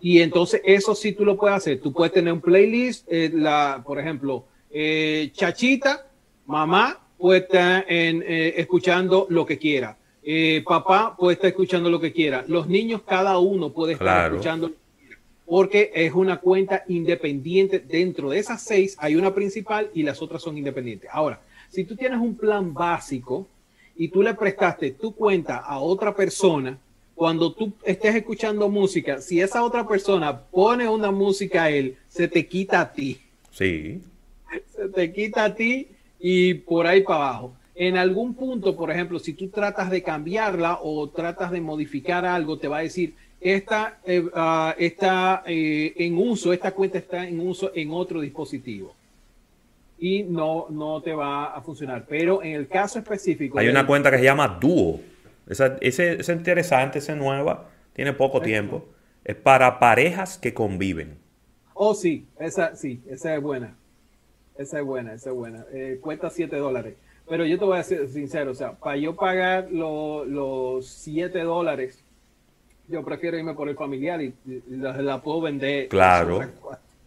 Y 0.00 0.20
entonces 0.20 0.60
eso 0.64 0.94
sí 0.94 1.12
tú 1.12 1.24
lo 1.24 1.36
puedes 1.36 1.56
hacer. 1.56 1.80
Tú 1.80 1.92
puedes 1.92 2.12
tener 2.12 2.32
un 2.32 2.40
playlist, 2.40 3.06
eh, 3.10 3.30
la, 3.34 3.82
por 3.84 3.98
ejemplo, 3.98 4.44
eh, 4.70 5.30
Chachita, 5.34 6.06
mamá 6.46 7.00
puede 7.18 7.40
estar 7.40 7.84
en, 7.88 8.22
eh, 8.26 8.54
escuchando 8.56 9.26
lo 9.28 9.44
que 9.44 9.58
quiera. 9.58 9.96
Eh, 10.22 10.62
papá 10.66 11.16
puede 11.16 11.34
estar 11.34 11.48
escuchando 11.48 11.90
lo 11.90 12.00
que 12.00 12.12
quiera. 12.12 12.44
Los 12.46 12.68
niños, 12.68 13.02
cada 13.06 13.38
uno 13.38 13.70
puede 13.72 13.94
estar 13.94 14.04
Claro. 14.06 14.34
escuchando 14.36 14.68
lo 14.68 14.74
que 14.74 14.78
quiera. 15.06 15.20
Porque 15.46 15.90
es 15.94 16.12
una 16.12 16.36
cuenta 16.38 16.84
independiente. 16.88 17.80
Dentro 17.80 18.30
de 18.30 18.38
esas 18.38 18.62
seis 18.62 18.94
hay 19.00 19.16
una 19.16 19.34
principal 19.34 19.90
y 19.94 20.02
las 20.02 20.20
otras 20.22 20.42
son 20.42 20.56
independientes. 20.58 21.08
Ahora, 21.12 21.40
si 21.70 21.84
tú 21.84 21.96
tienes 21.96 22.20
un 22.20 22.36
plan 22.36 22.72
básico 22.72 23.46
y 23.96 24.08
tú 24.08 24.22
le 24.22 24.34
prestaste 24.34 24.92
tu 24.92 25.12
cuenta 25.14 25.56
a 25.58 25.80
otra 25.80 26.14
persona, 26.14 26.78
cuando 27.18 27.52
tú 27.52 27.72
estés 27.84 28.14
escuchando 28.14 28.68
música, 28.68 29.20
si 29.20 29.40
esa 29.40 29.64
otra 29.64 29.86
persona 29.86 30.38
pone 30.38 30.88
una 30.88 31.10
música 31.10 31.64
a 31.64 31.70
él, 31.70 31.96
se 32.08 32.28
te 32.28 32.46
quita 32.46 32.80
a 32.80 32.92
ti. 32.92 33.20
Sí. 33.50 34.00
Se 34.70 34.88
te 34.88 35.12
quita 35.12 35.44
a 35.46 35.54
ti 35.56 35.88
y 36.20 36.54
por 36.54 36.86
ahí 36.86 37.02
para 37.02 37.28
abajo. 37.30 37.54
En 37.74 37.96
algún 37.96 38.34
punto, 38.34 38.76
por 38.76 38.92
ejemplo, 38.92 39.18
si 39.18 39.32
tú 39.32 39.48
tratas 39.48 39.90
de 39.90 40.00
cambiarla 40.00 40.78
o 40.80 41.08
tratas 41.08 41.50
de 41.50 41.60
modificar 41.60 42.24
algo, 42.24 42.56
te 42.56 42.68
va 42.68 42.78
a 42.78 42.82
decir, 42.82 43.14
esta 43.40 43.98
eh, 44.06 44.20
uh, 44.20 44.74
está 44.78 45.42
eh, 45.44 45.94
en 45.96 46.16
uso, 46.16 46.52
esta 46.52 46.70
cuenta 46.70 46.98
está 46.98 47.26
en 47.26 47.40
uso 47.40 47.72
en 47.74 47.90
otro 47.90 48.20
dispositivo. 48.20 48.94
Y 49.98 50.22
no, 50.22 50.66
no 50.70 51.02
te 51.02 51.12
va 51.12 51.46
a 51.46 51.60
funcionar. 51.62 52.06
Pero 52.08 52.44
en 52.44 52.52
el 52.52 52.68
caso 52.68 53.00
específico... 53.00 53.58
Hay 53.58 53.68
una 53.68 53.84
cuenta 53.84 54.08
que 54.08 54.18
se 54.18 54.24
llama 54.24 54.56
Duo. 54.60 55.00
Esa, 55.48 55.76
ese, 55.80 56.20
es 56.20 56.28
interesante, 56.28 56.98
esa 56.98 57.14
nueva. 57.14 57.68
Tiene 57.92 58.12
poco 58.12 58.40
tiempo. 58.40 58.88
Es 59.24 59.36
para 59.36 59.78
parejas 59.78 60.38
que 60.38 60.54
conviven. 60.54 61.18
Oh, 61.74 61.94
sí. 61.94 62.26
Esa, 62.38 62.76
sí. 62.76 63.02
Esa 63.08 63.34
es 63.34 63.42
buena. 63.42 63.76
Esa 64.58 64.80
es 64.80 64.84
buena, 64.84 65.14
esa 65.14 65.30
es 65.30 65.36
buena. 65.36 65.64
Eh, 65.72 65.98
cuesta 66.00 66.30
7 66.30 66.56
dólares. 66.56 66.96
Pero 67.28 67.44
yo 67.44 67.58
te 67.58 67.64
voy 67.64 67.78
a 67.78 67.82
ser 67.82 68.08
sincero, 68.08 68.50
o 68.50 68.54
sea, 68.54 68.72
para 68.72 68.96
yo 68.96 69.14
pagar 69.14 69.70
lo, 69.70 70.24
los 70.24 70.86
7 70.86 71.42
dólares, 71.42 72.02
yo 72.88 73.04
prefiero 73.04 73.38
irme 73.38 73.54
por 73.54 73.68
el 73.68 73.76
familiar 73.76 74.20
y, 74.22 74.34
y 74.46 74.62
la, 74.76 74.96
la, 75.00 75.22
puedo 75.22 75.42
vender. 75.42 75.88
Claro, 75.88 76.40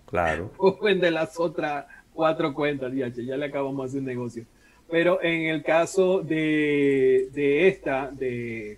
claro. 0.05 0.51
Puedo 0.57 0.77
vender 0.79 1.13
las 1.13 1.39
otras 1.39 1.85
cuatro 2.13 2.53
cuentas, 2.53 2.93
ya, 2.93 3.07
ya 3.07 3.35
le 3.35 3.45
acabamos 3.45 3.81
de 3.81 3.87
hacer 3.87 3.99
un 3.99 4.05
negocio. 4.05 4.45
Pero 4.91 5.23
en 5.23 5.47
el 5.47 5.63
caso 5.63 6.19
de, 6.21 7.29
de 7.33 7.67
esta, 7.69 8.11
de, 8.11 8.77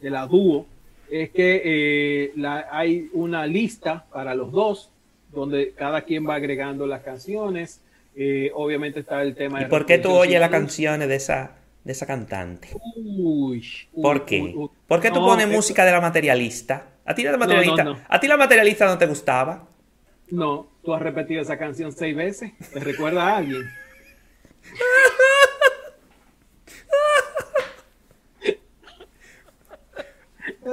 de 0.00 0.10
la 0.10 0.26
dúo, 0.26 0.66
es 1.10 1.30
que 1.30 1.62
eh, 1.64 2.32
la, 2.36 2.66
hay 2.70 3.08
una 3.12 3.46
lista 3.46 4.04
para 4.12 4.34
los 4.34 4.50
dos, 4.50 4.90
donde 5.32 5.72
cada 5.72 6.02
quien 6.02 6.28
va 6.28 6.34
agregando 6.34 6.86
las 6.86 7.02
canciones. 7.02 7.80
Eh, 8.16 8.50
obviamente 8.54 9.00
está 9.00 9.22
el 9.22 9.34
tema 9.34 9.60
¿Y 9.60 9.64
de... 9.64 9.70
por 9.70 9.86
qué 9.86 9.98
tú 9.98 10.10
oyes 10.10 10.40
las 10.40 10.50
canciones 10.50 11.06
de 11.08 11.16
esa, 11.16 11.52
de 11.84 11.92
esa 11.92 12.06
cantante? 12.06 12.70
Uy, 12.96 13.62
uy, 13.92 14.02
¿Por 14.02 14.24
qué? 14.24 14.40
uy, 14.40 14.54
uy. 14.56 14.70
¿Por 14.88 15.00
qué 15.00 15.10
tú 15.10 15.20
No, 15.20 15.26
pones 15.26 15.46
eh, 15.46 15.50
música 15.50 15.84
de 15.84 15.92
la 15.92 16.00
materialista? 16.00 16.88
¿A 17.04 17.14
ti 17.14 17.22
la 17.22 17.36
materialista, 17.36 17.84
no, 17.84 17.94
no. 17.94 18.00
¿A 18.08 18.18
ti 18.18 18.26
la 18.26 18.36
materialista 18.36 18.86
no 18.86 18.98
te 18.98 19.06
gustaba? 19.06 19.68
No, 20.30 20.66
tú 20.82 20.92
has 20.92 21.02
repetido 21.02 21.40
esa 21.42 21.56
canción 21.56 21.92
seis 21.92 22.16
veces. 22.16 22.52
¿Te 22.72 22.80
recuerda 22.80 23.28
a 23.28 23.36
alguien? 23.36 23.62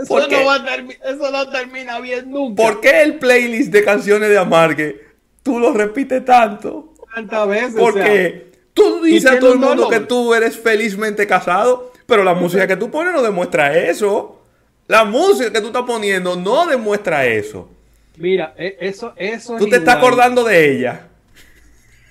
Eso 0.04 0.28
no, 0.28 0.46
va 0.46 0.56
a 0.56 1.12
eso 1.12 1.32
no 1.32 1.50
termina 1.50 2.00
bien 2.00 2.30
nunca. 2.32 2.62
¿Por 2.62 2.82
qué 2.82 3.02
el 3.02 3.20
playlist 3.20 3.72
de 3.72 3.84
canciones 3.84 4.30
de 4.30 4.38
Amargue 4.38 5.02
tú 5.44 5.60
lo 5.60 5.74
repites 5.74 6.24
tanto? 6.26 6.94
¿Cuántas 6.98 7.48
veces? 7.48 7.76
O 7.76 7.78
sea, 7.78 7.82
Porque 7.92 8.52
tú 8.74 9.04
dices 9.04 9.32
a 9.32 9.40
todo 9.40 9.54
el 9.54 9.60
un 9.60 9.66
mundo 9.66 9.90
que 9.90 10.00
tú 10.02 10.34
eres 10.34 10.58
felizmente 10.58 11.28
casado, 11.28 11.92
pero 12.06 12.24
la 12.24 12.34
música 12.34 12.66
que 12.68 12.76
tú 12.78 12.90
pones 12.90 13.14
no 13.14 13.22
demuestra 13.22 13.78
eso. 13.78 14.42
La 14.88 15.06
música 15.06 15.52
que 15.52 15.62
tú 15.62 15.68
estás 15.68 15.84
poniendo 15.84 16.36
no 16.36 16.66
demuestra 16.68 17.26
eso. 17.26 17.70
mira, 18.18 18.54
e- 18.58 18.78
eso, 18.82 19.14
eso 19.16 19.58
Tú 19.58 19.66
es 19.66 19.70
te 19.72 19.78
estás 19.78 19.96
acordando 19.96 20.44
de 20.44 20.72
ella. 20.78 21.08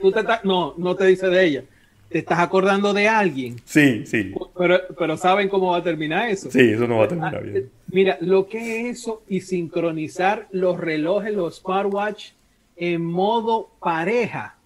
Tú 0.00 0.10
te 0.10 0.20
estás- 0.20 0.44
no, 0.44 0.74
no 0.76 0.94
te 0.96 1.04
dice 1.06 1.28
de 1.28 1.44
ella. 1.44 1.64
Te 2.12 2.18
estás 2.18 2.38
acordando 2.40 2.92
de 2.92 3.08
alguien. 3.08 3.56
Sí, 3.64 4.04
sí. 4.06 4.32
Pero, 4.56 4.80
pero 4.98 5.16
¿saben 5.16 5.48
cómo 5.48 5.70
va 5.70 5.78
a 5.78 5.82
terminar 5.82 6.28
eso? 6.28 6.50
Sí, 6.50 6.60
eso 6.60 6.86
no 6.86 6.98
va 6.98 7.04
a 7.06 7.08
terminar 7.08 7.42
bien. 7.42 7.70
Mira, 7.88 8.18
lo 8.20 8.46
que 8.46 8.80
es 8.90 8.98
eso 9.00 9.22
y 9.28 9.40
sincronizar 9.40 10.46
los 10.52 10.78
relojes, 10.78 11.34
los 11.34 11.56
smartwatch 11.56 12.30
en 12.76 13.04
modo 13.04 13.70
pareja. 13.80 14.56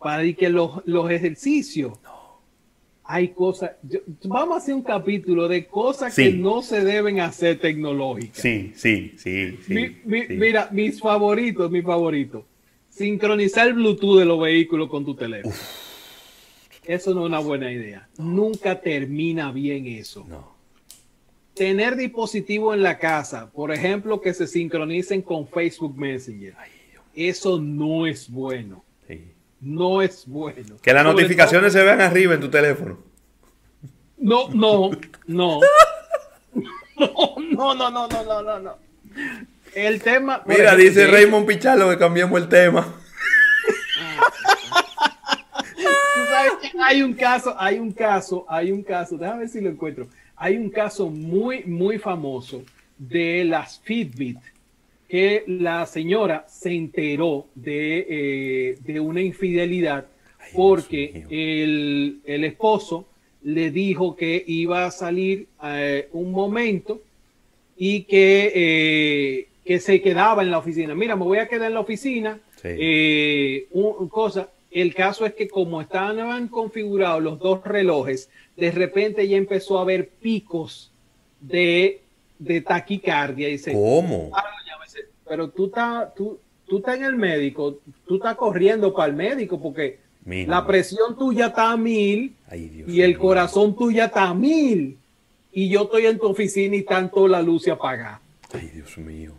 Para 0.00 0.30
que 0.34 0.48
los, 0.48 0.82
los 0.86 1.10
ejercicios. 1.10 1.92
Hay 3.04 3.28
cosas. 3.28 3.72
yo- 3.82 4.00
vamos 4.24 4.54
a 4.54 4.58
hacer 4.58 4.74
un 4.74 4.82
capítulo 4.82 5.46
de 5.48 5.66
cosas 5.66 6.14
Sí. 6.14 6.24
que 6.24 6.32
no 6.38 6.62
se 6.62 6.82
deben 6.84 7.20
hacer 7.20 7.58
tecnológicas. 7.58 8.38
Sí, 8.38 8.72
sí, 8.74 9.14
sí, 9.16 9.58
sí. 9.66 9.74
Mi- 9.74 9.96
mi- 10.04 10.26
sí. 10.26 10.34
Mira, 10.34 10.68
mis 10.72 11.00
favoritos, 11.00 11.70
mi 11.70 11.82
favorito. 11.82 12.44
Sincronizar 12.88 13.68
el 13.68 13.74
Bluetooth 13.74 14.18
de 14.18 14.24
los 14.24 14.40
vehículos 14.40 14.88
con 14.88 15.04
tu 15.04 15.14
teléfono. 15.14 15.54
Eso 16.84 17.14
no 17.14 17.22
es 17.22 17.26
una 17.26 17.38
buena 17.38 17.70
idea. 17.70 18.08
Nunca 18.18 18.80
termina 18.80 19.52
bien 19.52 19.86
eso. 19.86 20.24
No. 20.28 20.52
Tener 21.54 21.96
dispositivos 21.96 22.74
en 22.74 22.82
la 22.82 22.98
casa, 22.98 23.50
por 23.50 23.72
ejemplo, 23.72 24.20
que 24.20 24.32
se 24.34 24.46
sincronicen 24.46 25.22
con 25.22 25.46
Facebook 25.46 25.96
Messenger. 25.96 26.54
Eso 27.14 27.60
no 27.60 28.06
es 28.06 28.30
bueno. 28.30 28.84
sí. 29.06 29.32
No 29.60 30.02
es 30.02 30.26
bueno. 30.26 30.76
Que 30.82 30.92
las 30.92 31.04
Sobre 31.04 31.14
notificaciones 31.22 31.72
se 31.72 31.84
vean 31.84 32.00
arriba 32.00 32.34
en 32.34 32.40
tu 32.40 32.50
teléfono. 32.50 32.98
No, 34.18 34.48
no, 34.48 34.90
no. 35.26 35.60
No, 36.96 37.74
no, 37.74 37.90
no, 37.90 38.08
no, 38.08 38.24
no, 38.24 38.42
no, 38.42 38.58
no. 38.60 38.78
El 39.74 40.00
tema. 40.02 40.42
Mira, 40.46 40.74
ejemplo, 40.74 40.84
dice 40.84 41.06
Raymond 41.06 41.46
Pichardo 41.46 41.90
que 41.90 41.98
cambiamos 41.98 42.40
el 42.40 42.48
tema. 42.48 42.86
Tú 45.74 46.20
sabes 46.28 46.52
que 46.60 46.61
hay 46.80 47.02
un 47.02 47.14
caso, 47.14 47.54
hay 47.58 47.78
un 47.78 47.92
caso, 47.92 48.44
hay 48.48 48.72
un 48.72 48.82
caso, 48.82 49.16
déjame 49.16 49.40
ver 49.40 49.48
si 49.48 49.60
lo 49.60 49.70
encuentro. 49.70 50.06
Hay 50.36 50.56
un 50.56 50.70
caso 50.70 51.08
muy, 51.08 51.64
muy 51.64 51.98
famoso 51.98 52.62
de 52.98 53.44
las 53.44 53.80
Fitbit, 53.80 54.38
que 55.08 55.44
la 55.46 55.86
señora 55.86 56.46
se 56.48 56.72
enteró 56.72 57.46
de, 57.54 58.06
eh, 58.08 58.78
de 58.80 59.00
una 59.00 59.20
infidelidad 59.20 60.06
porque 60.54 61.24
el, 61.30 62.20
el 62.24 62.44
esposo 62.44 63.06
le 63.42 63.70
dijo 63.70 64.16
que 64.16 64.42
iba 64.46 64.86
a 64.86 64.90
salir 64.90 65.46
eh, 65.64 66.08
un 66.12 66.30
momento 66.32 67.00
y 67.76 68.04
que, 68.04 68.52
eh, 68.54 69.48
que 69.64 69.80
se 69.80 70.00
quedaba 70.00 70.42
en 70.42 70.50
la 70.50 70.58
oficina. 70.58 70.94
Mira, 70.94 71.16
me 71.16 71.24
voy 71.24 71.38
a 71.38 71.48
quedar 71.48 71.68
en 71.68 71.74
la 71.74 71.80
oficina. 71.80 72.38
Sí. 72.60 72.68
eh, 72.68 73.66
un 73.72 74.08
cosa. 74.08 74.48
El 74.72 74.94
caso 74.94 75.26
es 75.26 75.34
que 75.34 75.48
como 75.48 75.80
estaban 75.80 76.48
configurados 76.48 77.22
los 77.22 77.38
dos 77.38 77.62
relojes, 77.64 78.30
de 78.56 78.70
repente 78.70 79.28
ya 79.28 79.36
empezó 79.36 79.78
a 79.78 79.82
haber 79.82 80.08
picos 80.08 80.90
de, 81.40 82.00
de 82.38 82.60
taquicardia. 82.62 83.48
Y 83.48 83.52
dice, 83.52 83.72
¿Cómo? 83.72 84.30
Pero 85.28 85.48
tú 85.48 85.66
estás 85.66 86.14
tú, 86.14 86.38
tú 86.66 86.78
estás 86.78 86.96
en 86.96 87.04
el 87.04 87.16
médico, 87.16 87.78
tú 88.06 88.16
estás 88.16 88.34
corriendo 88.34 88.92
para 88.92 89.08
el 89.10 89.16
médico 89.16 89.60
porque 89.60 89.98
la 90.24 90.66
presión 90.66 91.16
tuya 91.18 91.46
está 91.46 91.72
a 91.72 91.76
mil 91.76 92.34
Ay, 92.48 92.68
Dios 92.68 92.88
y 92.88 93.02
el 93.02 93.18
corazón 93.18 93.74
tuya 93.76 94.06
está 94.06 94.28
a 94.28 94.34
mil. 94.34 94.98
Y 95.52 95.68
yo 95.68 95.82
estoy 95.82 96.06
en 96.06 96.18
tu 96.18 96.26
oficina 96.26 96.76
y 96.76 96.82
tanto 96.82 97.28
la 97.28 97.42
luz 97.42 97.64
se 97.64 97.70
apaga. 97.70 98.20
Ay, 98.52 98.70
Dios 98.72 98.96
mío. 98.98 99.32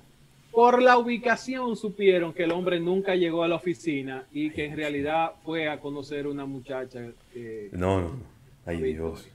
Por 0.53 0.81
la 0.81 0.97
ubicación 0.99 1.75
supieron 1.75 2.31
que 2.33 2.43
el 2.43 2.51
hombre 2.51 2.79
nunca 2.79 3.15
llegó 3.15 3.43
a 3.43 3.47
la 3.47 3.55
oficina 3.55 4.25
y 4.31 4.51
que 4.51 4.65
en 4.65 4.75
realidad 4.77 5.31
fue 5.43 5.67
a 5.67 5.79
conocer 5.79 6.27
una 6.27 6.45
muchacha. 6.45 6.99
que- 7.33 7.69
No, 7.71 7.99
no. 8.01 8.07
no. 8.09 8.33
Ay, 8.65 8.81
Dios. 8.81 9.27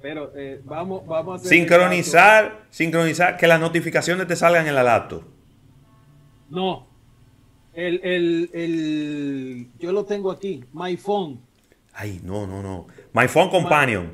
pero 0.00 0.32
eh, 0.34 0.60
vamos, 0.64 1.06
vamos 1.06 1.32
a 1.32 1.36
hacer 1.36 1.48
Sincronizar, 1.50 2.62
sincronizar, 2.70 3.36
que 3.36 3.46
las 3.46 3.60
notificaciones 3.60 4.26
te 4.26 4.34
salgan 4.34 4.66
en 4.66 4.74
la 4.74 4.82
laptop. 4.82 5.22
No. 6.50 6.86
El, 7.74 8.00
el, 8.02 8.50
el, 8.52 9.66
yo 9.78 9.92
lo 9.92 10.04
tengo 10.04 10.30
aquí. 10.30 10.64
My 10.72 10.96
phone. 10.96 11.38
Ay, 11.94 12.20
no, 12.24 12.46
no, 12.46 12.62
no. 12.62 12.86
My 13.12 13.28
Phone 13.28 13.50
Companion. 13.50 14.10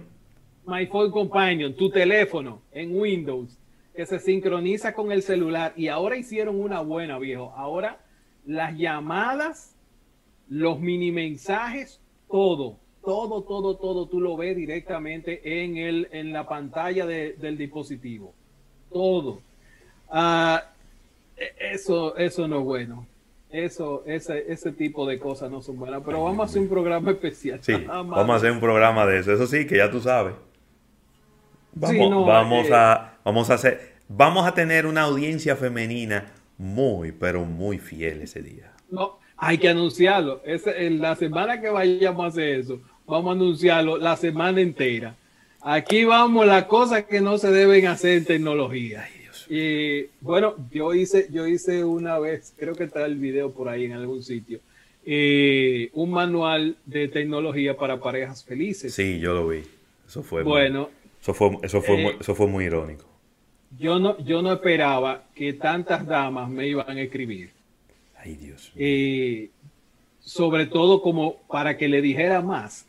My 0.67 0.87
phone 0.87 1.11
companion. 1.11 1.75
Tu 1.75 1.89
teléfono 1.91 2.61
en 2.73 2.95
Windows. 3.01 3.57
Que 3.99 4.07
se 4.07 4.21
sincroniza 4.21 4.93
con 4.95 5.11
el 5.11 5.23
celular. 5.23 5.73
Y 5.75 5.89
ahora 5.89 6.17
hicieron 6.17 6.61
una 6.61 6.83
buena, 6.83 7.19
viejo. 7.19 7.53
Ahora 7.57 7.99
las 8.47 8.79
llamadas, 8.79 9.75
los 10.49 10.79
mini 10.79 11.11
mensajes, 11.11 12.01
todo. 12.31 12.77
Todo, 13.05 13.43
todo, 13.43 13.75
todo. 13.77 14.07
Tú 14.07 14.21
lo 14.21 14.37
ves 14.37 14.55
directamente 14.57 15.65
en, 15.65 15.79
el, 15.79 16.07
en 16.13 16.33
la 16.33 16.47
pantalla 16.47 17.07
de- 17.07 17.33
del 17.33 17.59
dispositivo. 17.59 18.33
Todo. 18.93 19.41
Ah, 20.09 20.63
e- 21.37 21.73
eso, 21.73 22.17
eso 22.17 22.47
no 22.47 22.61
es 22.61 22.65
bueno. 22.65 23.05
Eso, 23.51 24.05
ese, 24.07 24.45
ese 24.53 24.71
tipo 24.71 25.07
de 25.07 25.19
cosas 25.19 25.51
no 25.51 25.61
son 25.61 25.77
buenas. 25.77 26.03
Pero 26.07 26.23
vamos 26.23 26.47
a 26.47 26.51
hacer 26.51 26.63
un 26.63 26.69
programa 26.69 27.11
especial. 27.11 27.59
Sí, 27.65 27.73
vamos 27.89 28.31
a 28.31 28.35
hacer 28.37 28.53
un 28.53 28.61
programa 28.61 29.05
de 29.07 29.19
eso. 29.19 29.33
Eso 29.33 29.49
sí, 29.49 29.67
que 29.67 29.79
ya 29.79 29.91
tú 29.91 30.01
sabes. 30.01 30.35
Vamos, 31.73 31.97
Sí, 31.97 32.09
no, 32.11 32.25
vamos 32.25 32.69
eh, 32.69 32.75
a, 32.75 33.18
vamos 33.29 33.51
a 33.51 33.55
hacer, 33.55 33.93
vamos 34.09 34.47
a 34.47 34.55
tener 34.55 34.87
una 34.87 35.03
audiencia 35.03 35.55
femenina 35.55 36.33
muy, 36.57 37.13
pero 37.13 37.45
muy 37.45 37.79
fiel 37.79 38.23
ese 38.23 38.41
día. 38.41 38.73
No, 38.91 39.19
hay 39.37 39.59
que 39.59 39.69
anunciarlo. 39.69 40.41
En 40.47 40.99
la 41.03 41.15
semana 41.15 41.61
que 41.61 41.69
vayamos 41.69 42.25
a 42.25 42.29
hacer 42.29 42.61
eso, 42.61 42.81
vamos 43.07 43.29
a 43.29 43.33
anunciarlo 43.33 43.99
la 43.99 44.17
semana 44.17 44.63
entera. 44.63 45.15
Aquí 45.61 46.05
vamos 46.05 46.47
las 46.47 46.65
cosas 46.65 47.05
que 47.05 47.21
no 47.21 47.37
se 47.37 47.51
deben 47.51 47.87
hacer 47.87 48.17
en 48.17 48.25
tecnología. 48.25 49.07
Y 49.51 50.07
bueno, 50.23 50.55
yo 50.73 50.95
hice, 50.95 51.29
yo 51.31 51.47
hice 51.47 51.85
una 51.85 52.19
vez, 52.19 52.55
creo 52.59 52.75
que 52.75 52.85
está 52.85 53.05
el 53.05 53.17
video 53.17 53.53
por 53.53 53.69
ahí 53.69 53.85
en 53.85 53.93
algún 53.93 54.23
sitio, 54.23 54.61
eh, 55.05 55.91
un 55.93 56.11
manual 56.13 56.77
de 56.87 57.09
tecnología 57.09 57.77
para 57.77 58.01
parejas 58.01 58.43
felices. 58.43 58.95
Sí, 58.95 59.21
yo 59.21 59.35
lo 59.35 59.49
vi. 59.49 59.65
Eso 60.07 60.23
fue, 60.23 60.43
muy- 60.45 60.51
Bueno, 60.53 60.89
eso 61.21 61.35
fue, 61.35 61.59
eso 61.63 61.83
fue, 61.83 61.99
eh, 62.01 62.03
muy, 62.05 62.17
eso 62.21 62.35
fue 62.35 62.47
muy 62.47 62.65
irónico. 62.65 63.05
Yo 63.79 63.99
no, 63.99 64.19
yo 64.25 64.43
no 64.43 64.53
esperaba 64.53 65.25
que 65.35 65.53
tantas 65.53 66.07
damas 66.07 66.49
me 66.49 66.67
iban 66.67 66.97
a 66.97 67.01
escribir. 67.01 67.51
Ay, 68.17 68.35
Dios. 68.35 68.73
eh, 68.77 69.51
sobre 70.21 70.67
todo 70.67 71.01
como 71.01 71.37
para 71.49 71.77
que 71.77 71.89
le 71.89 72.03
dijera 72.03 72.43
más. 72.43 72.87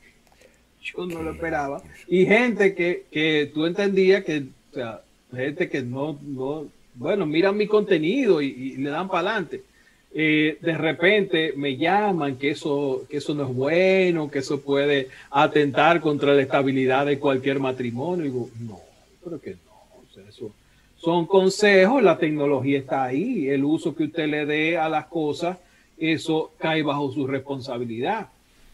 Yo 0.81 1.05
no 1.05 1.21
lo 1.21 1.31
esperaba. 1.31 1.81
Y 2.07 2.25
gente 2.25 2.75
que, 2.75 3.05
que 3.11 3.49
tú 3.53 3.65
entendías 3.65 4.23
que, 4.23 4.45
o 4.71 4.73
sea, 4.73 5.01
gente 5.31 5.69
que 5.69 5.81
no, 5.81 6.19
no 6.21 6.67
bueno, 6.95 7.25
miran 7.25 7.55
mi 7.55 7.67
contenido 7.67 8.41
y, 8.41 8.47
y 8.47 8.77
le 8.77 8.89
dan 8.89 9.07
para 9.07 9.29
adelante. 9.29 9.63
Eh, 10.11 10.57
de 10.59 10.75
repente 10.75 11.53
me 11.55 11.77
llaman 11.77 12.37
que 12.37 12.51
eso, 12.51 13.05
que 13.07 13.17
eso 13.17 13.35
no 13.35 13.43
es 13.43 13.55
bueno, 13.55 14.29
que 14.29 14.39
eso 14.39 14.59
puede 14.59 15.09
atentar 15.29 16.01
contra 16.01 16.33
la 16.33 16.41
estabilidad 16.41 17.05
de 17.05 17.19
cualquier 17.19 17.59
matrimonio. 17.59 18.25
Y 18.25 18.29
digo, 18.29 18.49
no, 18.59 18.79
pero 19.23 19.39
que 19.39 19.51
no. 19.51 20.01
o 20.01 20.13
sea, 20.13 20.23
eso 20.27 20.51
son 20.99 21.25
consejos, 21.25 22.03
la 22.03 22.17
tecnología 22.17 22.77
está 22.79 23.03
ahí, 23.05 23.47
el 23.47 23.63
uso 23.63 23.95
que 23.95 24.03
usted 24.03 24.27
le 24.27 24.45
dé 24.45 24.77
a 24.77 24.89
las 24.89 25.05
cosas, 25.07 25.57
eso 25.97 26.51
cae 26.57 26.83
bajo 26.83 27.11
su 27.11 27.25
responsabilidad. 27.25 28.27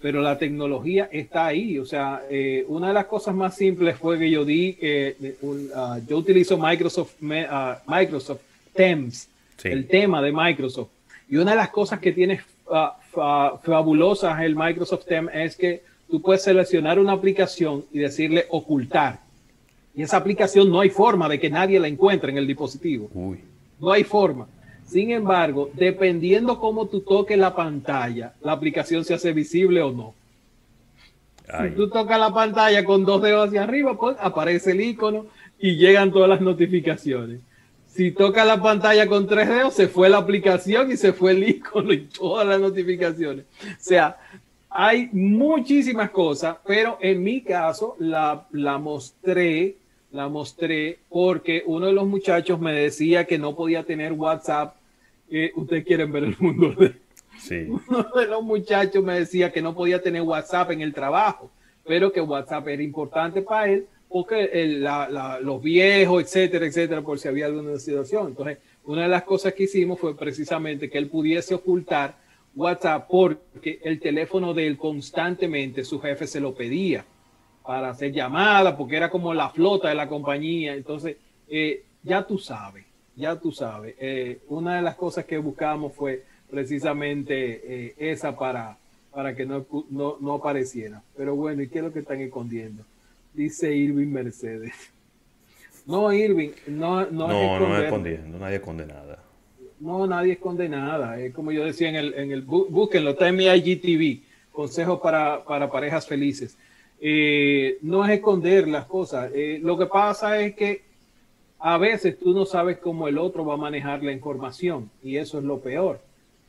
pero 0.05 0.21
la 0.21 0.37
tecnología 0.37 1.09
está 1.11 1.47
ahí. 1.47 1.79
O 1.79 1.85
sea, 1.85 2.21
eh, 2.29 2.63
una 2.67 2.89
de 2.89 2.93
las 2.93 3.05
cosas 3.05 3.33
más 3.33 3.55
simples 3.55 3.97
fue 3.97 4.19
que 4.19 4.29
yo 4.29 4.45
di, 4.45 4.73
que 4.73 5.15
uh, 5.41 5.57
yo 6.07 6.17
utilizo 6.17 6.59
Microsoft, 6.59 7.15
uh, 7.23 7.91
Microsoft 7.91 8.41
Teams, 8.71 9.27
el 9.63 9.87
tema 9.87 10.21
de 10.21 10.31
Microsoft. 10.31 10.89
Y 11.27 11.37
una 11.37 11.51
de 11.51 11.57
las 11.57 11.69
cosas 11.69 11.99
que 11.99 12.11
tiene 12.11 12.39
uh, 12.67 13.57
fabulosas 13.63 14.39
el 14.43 14.55
Microsoft 14.55 15.05
Teams 15.05 15.31
es 15.33 15.55
que 15.55 15.81
tú 16.07 16.21
puedes 16.21 16.43
seleccionar 16.43 16.99
una 16.99 17.13
aplicación 17.13 17.85
y 17.91 17.97
decirle 17.97 18.45
ocultar. 18.49 19.24
Y 19.95 20.03
esa 20.03 20.17
aplicación 20.17 20.69
no 20.69 20.81
hay 20.81 20.89
forma 20.89 21.29
de 21.29 21.39
que 21.39 21.49
nadie 21.49 21.79
la 21.79 21.87
encuentre 21.87 22.31
en 22.31 22.37
el 22.37 22.47
dispositivo. 22.47 23.09
No 23.79 23.91
hay 23.91 24.03
forma. 24.03 24.47
Sin 24.85 25.11
embargo, 25.11 25.69
dependiendo 25.73 26.59
cómo 26.59 26.87
tú 26.87 27.01
toques 27.01 27.37
la 27.37 27.55
pantalla, 27.55 28.33
la 28.41 28.51
aplicación 28.51 29.03
se 29.03 29.13
hace 29.13 29.33
visible 29.33 29.81
o 29.81 29.91
no. 29.91 30.13
Si 31.61 31.75
tú 31.75 31.89
tocas 31.89 32.19
la 32.19 32.33
pantalla 32.33 32.83
con 32.83 33.05
dos 33.05 33.21
dedos 33.21 33.47
hacia 33.47 33.63
arriba, 33.63 33.97
pues 33.97 34.17
aparece 34.19 34.71
el 34.71 34.81
icono 34.81 35.27
y 35.59 35.75
llegan 35.75 36.11
todas 36.11 36.29
las 36.29 36.41
notificaciones. 36.41 37.39
Si 37.87 38.11
tocas 38.11 38.45
la 38.45 38.61
pantalla 38.61 39.07
con 39.07 39.25
tres 39.27 39.47
dedos, 39.47 39.73
se 39.73 39.87
fue 39.87 40.09
la 40.09 40.17
aplicación 40.17 40.91
y 40.91 40.97
se 40.97 41.13
fue 41.13 41.31
el 41.31 41.47
icono 41.47 41.93
y 41.93 41.99
todas 42.07 42.45
las 42.45 42.59
notificaciones. 42.59 43.45
O 43.63 43.75
sea, 43.79 44.17
hay 44.69 45.09
muchísimas 45.13 46.09
cosas, 46.09 46.57
pero 46.65 46.97
en 46.99 47.23
mi 47.23 47.41
caso 47.41 47.95
la, 47.99 48.45
la 48.51 48.77
mostré 48.77 49.77
la 50.15 50.29
mostré 50.29 50.99
porque 51.09 51.63
uno 51.65 51.87
de 51.87 51.93
los 51.93 52.07
muchachos 52.07 52.59
me 52.59 52.73
decía 52.73 53.25
que 53.25 53.37
no 53.37 53.55
podía 53.55 53.83
tener 53.83 54.13
WhatsApp. 54.13 54.75
Eh, 55.29 55.51
Ustedes 55.55 55.85
quieren 55.85 56.11
ver 56.11 56.23
el 56.23 56.35
mundo 56.39 56.71
de... 56.71 56.93
Sí. 57.37 57.67
Uno 57.89 58.07
de 58.15 58.27
los 58.27 58.41
muchachos 58.41 59.03
me 59.03 59.19
decía 59.19 59.51
que 59.51 59.61
no 59.61 59.75
podía 59.75 60.01
tener 60.01 60.21
WhatsApp 60.21 60.71
en 60.71 60.81
el 60.81 60.93
trabajo, 60.93 61.51
pero 61.85 62.11
que 62.11 62.21
WhatsApp 62.21 62.69
era 62.69 62.81
importante 62.81 63.41
para 63.41 63.69
él 63.69 63.87
porque 64.07 64.79
los 65.41 65.61
viejos, 65.61 66.23
etcétera, 66.23 66.65
etcétera, 66.65 67.01
por 67.01 67.19
si 67.19 67.27
había 67.27 67.47
alguna 67.47 67.77
situación. 67.77 68.27
Entonces, 68.27 68.59
una 68.85 69.03
de 69.03 69.09
las 69.09 69.23
cosas 69.23 69.53
que 69.53 69.63
hicimos 69.63 69.99
fue 69.99 70.15
precisamente 70.15 70.89
que 70.89 70.97
él 70.97 71.09
pudiese 71.09 71.55
ocultar 71.55 72.15
WhatsApp 72.55 73.07
porque 73.09 73.79
el 73.83 73.99
teléfono 73.99 74.53
de 74.53 74.67
él 74.67 74.77
constantemente 74.77 75.83
su 75.83 75.99
jefe 75.99 76.27
se 76.27 76.39
lo 76.39 76.55
pedía 76.55 77.03
para 77.65 77.89
hacer 77.89 78.11
llamadas, 78.11 78.75
porque 78.75 78.95
era 78.95 79.09
como 79.09 79.33
la 79.33 79.49
flota 79.49 79.89
de 79.89 79.95
la 79.95 80.07
compañía. 80.07 80.75
Entonces, 80.75 81.17
eh, 81.49 81.83
ya 82.03 82.25
tú 82.25 82.37
sabes, 82.37 82.85
ya 83.15 83.35
tú 83.35 83.51
sabes. 83.51 83.95
Eh, 83.99 84.39
una 84.49 84.75
de 84.75 84.81
las 84.81 84.95
cosas 84.95 85.25
que 85.25 85.37
buscamos 85.37 85.93
fue 85.93 86.23
precisamente 86.49 87.87
eh, 87.87 87.95
esa 87.97 88.35
para, 88.37 88.77
para 89.11 89.35
que 89.35 89.45
no, 89.45 89.65
no, 89.89 90.33
apareciera. 90.33 91.01
Pero 91.17 91.35
bueno, 91.35 91.63
¿y 91.63 91.67
qué 91.67 91.79
es 91.79 91.83
lo 91.85 91.91
que 91.91 91.99
están 91.99 92.21
escondiendo? 92.21 92.83
Dice 93.33 93.75
Irving 93.75 94.07
Mercedes. 94.07 94.73
No, 95.87 96.11
Irving, 96.11 96.49
no, 96.65 97.05
no, 97.11 97.27
no, 97.27 97.59
no 97.59 97.77
escondiendo, 97.77 98.39
nadie 98.39 98.55
esconde 98.55 98.87
nada. 98.87 99.19
No, 99.79 100.07
nadie 100.07 100.31
esconde 100.31 100.67
nada. 100.67 101.19
Es 101.19 101.31
como 101.31 101.51
yo 101.51 101.63
decía 101.63 101.89
en 101.89 101.95
el, 101.95 102.13
en 102.15 102.31
el 102.31 102.41
búsquenlo, 102.41 103.11
está 103.11 103.27
en 103.27 103.35
mi 103.35 103.45
IGTV, 103.45 104.23
consejos 104.51 104.99
para, 104.99 105.43
para 105.43 105.69
parejas 105.69 106.07
felices. 106.07 106.57
Eh, 107.07 107.77
no 107.83 108.03
es 108.03 108.13
esconder 108.13 108.67
las 108.67 108.85
cosas. 108.85 109.31
Eh, 109.35 109.59
lo 109.61 109.77
que 109.77 109.85
pasa 109.85 110.39
es 110.39 110.55
que 110.55 110.81
a 111.59 111.77
veces 111.77 112.17
tú 112.17 112.33
no 112.33 112.47
sabes 112.47 112.79
cómo 112.79 113.07
el 113.07 113.19
otro 113.19 113.45
va 113.45 113.53
a 113.53 113.57
manejar 113.57 114.01
la 114.01 114.11
información 114.11 114.89
y 115.03 115.17
eso 115.17 115.37
es 115.37 115.43
lo 115.43 115.59
peor. 115.59 115.99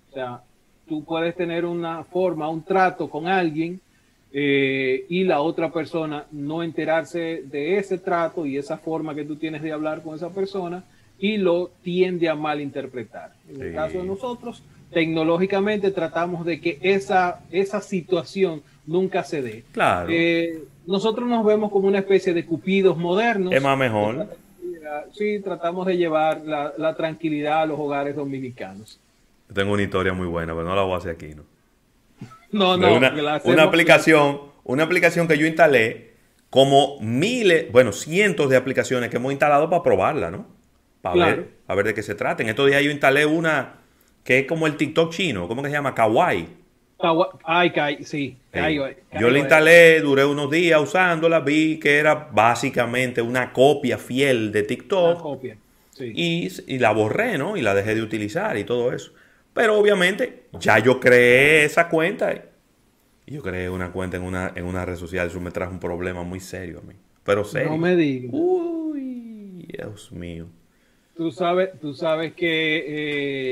O 0.09 0.15
sea, 0.15 0.41
tú 0.89 1.05
puedes 1.05 1.35
tener 1.35 1.67
una 1.67 2.05
forma, 2.05 2.49
un 2.49 2.63
trato 2.63 3.11
con 3.11 3.27
alguien 3.27 3.83
eh, 4.33 5.05
y 5.11 5.25
la 5.25 5.43
otra 5.43 5.71
persona 5.71 6.25
no 6.31 6.63
enterarse 6.63 7.43
de 7.45 7.77
ese 7.77 7.99
trato 7.99 8.47
y 8.47 8.57
esa 8.57 8.79
forma 8.79 9.15
que 9.15 9.25
tú 9.25 9.37
tienes 9.37 9.61
de 9.61 9.73
hablar 9.73 10.03
con 10.03 10.15
esa 10.15 10.31
persona 10.31 10.85
y 11.19 11.37
lo 11.37 11.71
tiende 11.83 12.31
a 12.31 12.35
malinterpretar. 12.35 13.35
En 13.47 13.61
el 13.61 13.75
caso 13.75 13.99
de 13.99 14.05
nosotros, 14.05 14.63
tecnológicamente 14.93 15.91
tratamos 15.91 16.45
de 16.47 16.61
que 16.61 16.79
esa, 16.83 17.41
esa 17.51 17.81
situación 17.81 18.63
nunca 18.87 19.25
se 19.25 19.43
dé. 19.43 19.65
Claro. 19.73 20.09
Eh, 20.11 20.63
nosotros 20.87 21.29
nos 21.29 21.45
vemos 21.45 21.71
como 21.71 21.89
una 21.89 21.99
especie 21.99 22.33
de 22.33 22.45
cupidos 22.45 22.97
modernos. 22.97 23.53
Es 23.53 23.63
más 23.63 23.77
mejor. 23.77 24.29
Sí, 25.13 25.41
tratamos 25.41 25.87
de 25.87 25.97
llevar 25.97 26.43
la, 26.45 26.95
tranquilidad 26.97 27.63
a 27.63 27.67
los 27.67 27.79
hogares 27.79 28.15
dominicanos. 28.15 29.01
tengo 29.53 29.73
una 29.73 29.83
historia 29.83 30.13
muy 30.13 30.27
buena, 30.27 30.55
pero 30.55 30.67
no 30.67 30.77
la 30.77 30.83
voy 30.83 30.95
a 30.95 30.99
hacer 30.99 31.13
aquí, 31.13 31.35
¿no? 31.35 31.43
No, 32.53 32.77
no. 32.77 32.95
Una, 32.97 33.65
aplicación, 33.65 34.41
una 34.65 34.85
aplicación 34.85 35.27
que 35.27 35.37
yo 35.37 35.47
instalé, 35.47 36.13
como 36.49 36.99
miles, 37.01 37.71
bueno, 37.73 37.93
cientos 37.93 38.49
de 38.49 38.57
aplicaciones 38.57 39.11
que 39.11 39.17
hemos 39.17 39.33
instalado 39.33 39.69
para 39.69 39.83
probarla, 39.83 40.31
¿no? 40.31 40.47
Para 41.03 41.27
ver, 41.27 41.49
a 41.67 41.75
ver 41.75 41.87
de 41.87 41.95
qué 41.95 42.03
se 42.03 42.15
trata. 42.15 42.45
En 42.45 42.49
estos 42.49 42.69
días 42.69 42.83
yo 42.83 42.91
instalé 42.91 43.27
una 43.27 43.81
que 44.27 44.41
es 44.41 44.47
como 44.47 44.67
el 44.67 44.77
TikTok 44.77 45.13
chino, 45.13 45.47
¿cómo 45.47 45.63
que 45.63 45.69
se 45.69 45.75
llama? 45.75 45.95
Kawaii. 45.95 46.49
Ay, 47.45 48.05
sí. 48.05 48.37
Yo 49.21 49.31
le 49.31 49.39
instalé, 49.39 50.01
duré 50.01 50.25
unos 50.25 50.51
días 50.51 50.81
usándola, 50.81 51.41
vi 51.41 51.79
que 51.79 51.99
era 51.99 52.29
básicamente 52.33 53.23
una 53.23 53.53
copia 53.53 53.99
fiel 53.99 54.51
de 54.51 54.65
TikTok. 54.65 55.23
copia, 55.23 55.57
y, 56.01 56.49
y, 56.67 56.79
la 56.79 56.91
borré, 56.93 57.39
¿no? 57.39 57.57
Y 57.57 57.63
la 57.63 57.75
dejé 57.75 57.95
de 57.95 58.03
utilizar 58.03 58.57
y 58.59 58.65
todo 58.65 58.93
eso. 58.93 59.13
Pero 59.55 59.79
obviamente 59.79 60.43
ya 60.59 60.81
yo 60.81 60.99
creé 60.99 61.65
esa 61.65 61.89
cuenta. 61.89 62.35
Y 63.27 63.35
yo 63.35 63.43
creé 63.43 63.71
una 63.71 63.93
cuenta 63.93 64.17
en 64.17 64.25
una, 64.25 64.53
en 64.57 64.65
una 64.65 64.85
red 64.85 64.97
social. 64.97 65.29
Eso 65.29 65.41
me 65.41 65.53
trajo 65.53 65.73
un 65.73 65.81
problema 65.81 66.25
muy 66.25 66.41
serio 66.41 66.81
a 66.81 66.87
mí. 66.87 66.95
Pero 67.23 67.45
serio. 67.45 67.71
No 67.71 67.79
me 67.79 67.95
digas. 67.95 68.31
Uy, 68.35 69.67
Dios 69.69 70.11
mío. 70.11 70.47
Tú 71.17 71.31
sabes, 71.31 71.71
tú 71.81 71.95
sabes 71.95 72.35
que 72.35 72.85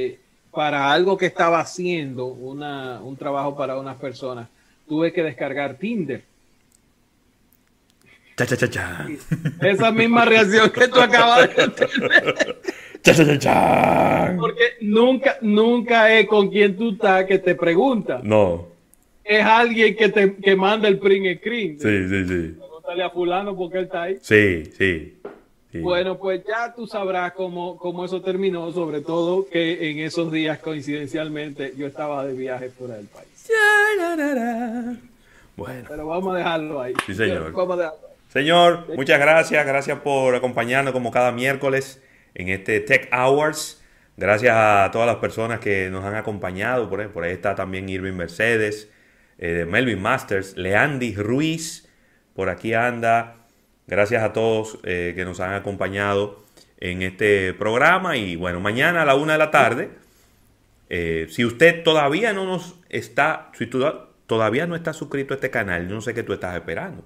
eh, 0.06 0.18
para 0.54 0.92
algo 0.92 1.16
que 1.16 1.26
estaba 1.26 1.60
haciendo, 1.60 2.26
una, 2.26 3.00
un 3.02 3.16
trabajo 3.16 3.56
para 3.56 3.76
unas 3.76 3.96
personas, 3.96 4.48
tuve 4.88 5.12
que 5.12 5.22
descargar 5.22 5.76
Tinder. 5.76 6.22
Cha, 8.36 8.46
cha, 8.46 8.56
cha, 8.56 8.68
cha. 8.70 9.06
Esa 9.60 9.92
misma 9.92 10.24
reacción 10.24 10.70
que 10.70 10.88
tú 10.88 11.00
acabas 11.00 11.54
de 11.54 11.68
tener. 11.68 12.60
Cha, 13.02 13.14
cha, 13.14 13.38
cha, 13.38 14.34
Porque 14.38 14.62
nunca, 14.80 15.36
nunca 15.40 16.12
es 16.12 16.26
con 16.26 16.48
quien 16.48 16.76
tú 16.76 16.92
estás 16.92 17.26
que 17.26 17.38
te 17.38 17.54
pregunta. 17.54 18.20
No. 18.22 18.68
Es 19.22 19.44
alguien 19.44 19.94
que 19.96 20.08
te 20.08 20.36
que 20.36 20.56
manda 20.56 20.88
el 20.88 20.98
print 20.98 21.38
screen. 21.38 21.78
Sí, 21.80 22.08
sí, 22.08 22.24
sí. 22.26 22.56
Pregúntale 22.58 23.02
a 23.02 23.10
fulano 23.10 23.56
porque 23.56 23.78
él 23.78 23.84
está 23.84 24.02
ahí. 24.02 24.18
Sí, 24.20 24.64
sí. 24.76 25.13
Bueno, 25.82 26.18
pues 26.18 26.44
ya 26.46 26.72
tú 26.74 26.86
sabrás 26.86 27.32
cómo, 27.32 27.76
cómo, 27.76 28.04
eso 28.04 28.22
terminó, 28.22 28.70
sobre 28.72 29.00
todo 29.00 29.48
que 29.48 29.90
en 29.90 29.98
esos 29.98 30.30
días 30.30 30.58
coincidencialmente 30.60 31.74
yo 31.76 31.86
estaba 31.86 32.24
de 32.24 32.34
viaje 32.34 32.70
fuera 32.70 32.94
del 32.94 33.06
país. 33.06 33.50
Bueno. 35.56 35.84
Pero 35.88 36.06
vamos 36.06 36.34
a 36.34 36.38
dejarlo 36.38 36.80
ahí. 36.80 36.94
Sí, 37.06 37.14
señor. 37.14 37.52
Señor, 38.28 38.86
muchas 38.96 39.20
gracias. 39.20 39.64
Gracias 39.64 40.00
por 40.00 40.34
acompañarnos 40.34 40.92
como 40.92 41.10
cada 41.10 41.30
miércoles 41.30 42.02
en 42.34 42.48
este 42.48 42.80
Tech 42.80 43.08
Hours. 43.12 43.80
Gracias 44.16 44.54
a 44.56 44.90
todas 44.92 45.06
las 45.06 45.16
personas 45.16 45.60
que 45.60 45.90
nos 45.90 46.04
han 46.04 46.14
acompañado. 46.14 46.88
Por 46.88 47.00
ahí, 47.00 47.08
por 47.08 47.24
ahí 47.24 47.32
está 47.32 47.54
también 47.54 47.88
Irving 47.88 48.14
Mercedes, 48.14 48.90
eh, 49.38 49.66
Melvin 49.68 50.00
Masters, 50.00 50.56
Leandy 50.56 51.14
Ruiz. 51.14 51.88
Por 52.34 52.48
aquí 52.48 52.74
anda 52.74 53.43
Gracias 53.86 54.22
a 54.22 54.32
todos 54.32 54.78
eh, 54.82 55.12
que 55.14 55.24
nos 55.24 55.40
han 55.40 55.52
acompañado 55.52 56.42
en 56.78 57.02
este 57.02 57.52
programa. 57.54 58.16
Y 58.16 58.36
bueno, 58.36 58.60
mañana 58.60 59.02
a 59.02 59.04
la 59.04 59.14
una 59.14 59.34
de 59.34 59.38
la 59.38 59.50
tarde, 59.50 59.90
eh, 60.88 61.26
si 61.30 61.44
usted 61.44 61.82
todavía 61.82 62.32
no 62.32 62.46
nos 62.46 62.76
está, 62.88 63.50
si 63.58 63.68
todavía 64.26 64.66
no 64.66 64.76
está 64.76 64.92
suscrito 64.92 65.34
a 65.34 65.36
este 65.36 65.50
canal, 65.50 65.88
yo 65.88 65.94
no 65.94 66.00
sé 66.00 66.14
qué 66.14 66.22
tú 66.22 66.32
estás 66.32 66.54
esperando. 66.54 67.04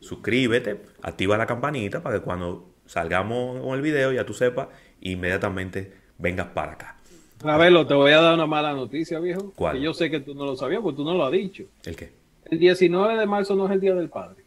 Suscríbete, 0.00 0.82
activa 1.02 1.36
la 1.36 1.46
campanita 1.46 2.02
para 2.02 2.18
que 2.18 2.24
cuando 2.24 2.68
salgamos 2.86 3.60
con 3.60 3.74
el 3.74 3.82
video 3.82 4.12
ya 4.12 4.24
tú 4.24 4.32
sepas 4.32 4.68
inmediatamente 5.00 5.92
vengas 6.18 6.48
para 6.48 6.72
acá. 6.72 6.96
Ravelo, 7.40 7.86
te 7.86 7.94
voy 7.94 8.12
a 8.12 8.20
dar 8.20 8.34
una 8.34 8.46
mala 8.46 8.72
noticia, 8.72 9.18
viejo. 9.20 9.52
¿Cuál? 9.54 9.76
Que 9.76 9.82
yo 9.82 9.92
sé 9.92 10.10
que 10.10 10.20
tú 10.20 10.34
no 10.34 10.46
lo 10.46 10.56
sabías, 10.56 10.80
porque 10.80 10.96
tú 10.96 11.04
no 11.04 11.14
lo 11.14 11.26
has 11.26 11.32
dicho. 11.32 11.64
¿El 11.84 11.94
qué? 11.94 12.12
El 12.46 12.58
19 12.58 13.18
de 13.18 13.26
marzo 13.26 13.54
no 13.54 13.66
es 13.66 13.72
el 13.72 13.80
Día 13.80 13.94
del 13.94 14.08
Padre. 14.08 14.45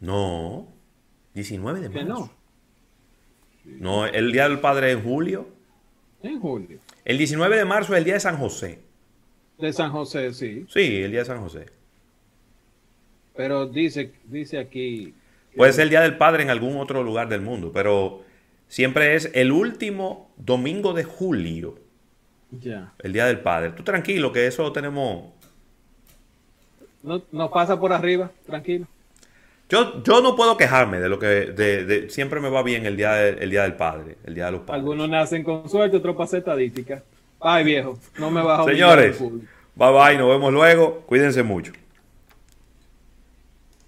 No, 0.00 0.68
19 1.34 1.80
de 1.80 1.88
marzo. 1.88 2.08
no? 2.08 2.30
No, 3.64 4.06
el 4.06 4.32
Día 4.32 4.48
del 4.48 4.60
Padre 4.60 4.92
en 4.92 5.02
julio. 5.02 5.48
En 6.22 6.40
julio. 6.40 6.78
El 7.04 7.18
19 7.18 7.56
de 7.56 7.64
marzo 7.64 7.92
es 7.94 7.98
el 7.98 8.04
Día 8.04 8.14
de 8.14 8.20
San 8.20 8.36
José. 8.36 8.80
De 9.58 9.72
San 9.72 9.90
José, 9.90 10.32
sí. 10.32 10.66
Sí, 10.68 11.02
el 11.02 11.10
Día 11.10 11.20
de 11.20 11.26
San 11.26 11.40
José. 11.40 11.66
Pero 13.34 13.66
dice, 13.66 14.12
dice 14.24 14.58
aquí... 14.58 15.14
Puede 15.56 15.72
ser 15.72 15.84
el 15.84 15.90
Día 15.90 16.00
del 16.02 16.16
Padre 16.16 16.42
en 16.42 16.50
algún 16.50 16.76
otro 16.76 17.02
lugar 17.02 17.28
del 17.28 17.40
mundo, 17.40 17.70
pero 17.72 18.22
siempre 18.68 19.14
es 19.14 19.30
el 19.34 19.52
último 19.52 20.30
domingo 20.36 20.92
de 20.92 21.04
julio. 21.04 21.78
Ya. 22.50 22.92
El 22.98 23.12
Día 23.12 23.26
del 23.26 23.40
Padre. 23.40 23.70
Tú 23.70 23.82
tranquilo 23.82 24.32
que 24.32 24.46
eso 24.46 24.70
tenemos 24.72 25.32
No, 27.02 27.22
nos 27.32 27.50
pasa 27.50 27.78
por 27.80 27.92
arriba, 27.92 28.30
tranquilo. 28.46 28.86
Yo, 29.68 30.02
yo 30.04 30.22
no 30.22 30.36
puedo 30.36 30.56
quejarme 30.56 31.00
de 31.00 31.08
lo 31.08 31.18
que 31.18 31.26
de, 31.26 31.84
de- 31.84 32.10
siempre 32.10 32.40
me 32.40 32.48
va 32.48 32.62
bien 32.62 32.86
el 32.86 32.96
día, 32.96 33.12
de- 33.14 33.42
el 33.42 33.50
día 33.50 33.62
del 33.62 33.74
padre, 33.74 34.16
el 34.24 34.34
día 34.34 34.46
de 34.46 34.52
los 34.52 34.60
padres. 34.60 34.80
Algunos 34.80 35.08
nacen 35.08 35.42
con 35.42 35.68
suerte, 35.68 35.96
otros 35.96 36.14
para 36.14 36.38
estadística. 36.38 37.02
Ay, 37.40 37.64
viejo, 37.64 37.98
no 38.18 38.30
me 38.30 38.40
obligar 38.62 38.98
Señores, 38.98 39.18
bye 39.74 39.92
bye, 39.92 40.16
nos 40.18 40.28
vemos 40.28 40.52
luego. 40.52 41.00
Cuídense 41.06 41.42
mucho. 41.42 41.72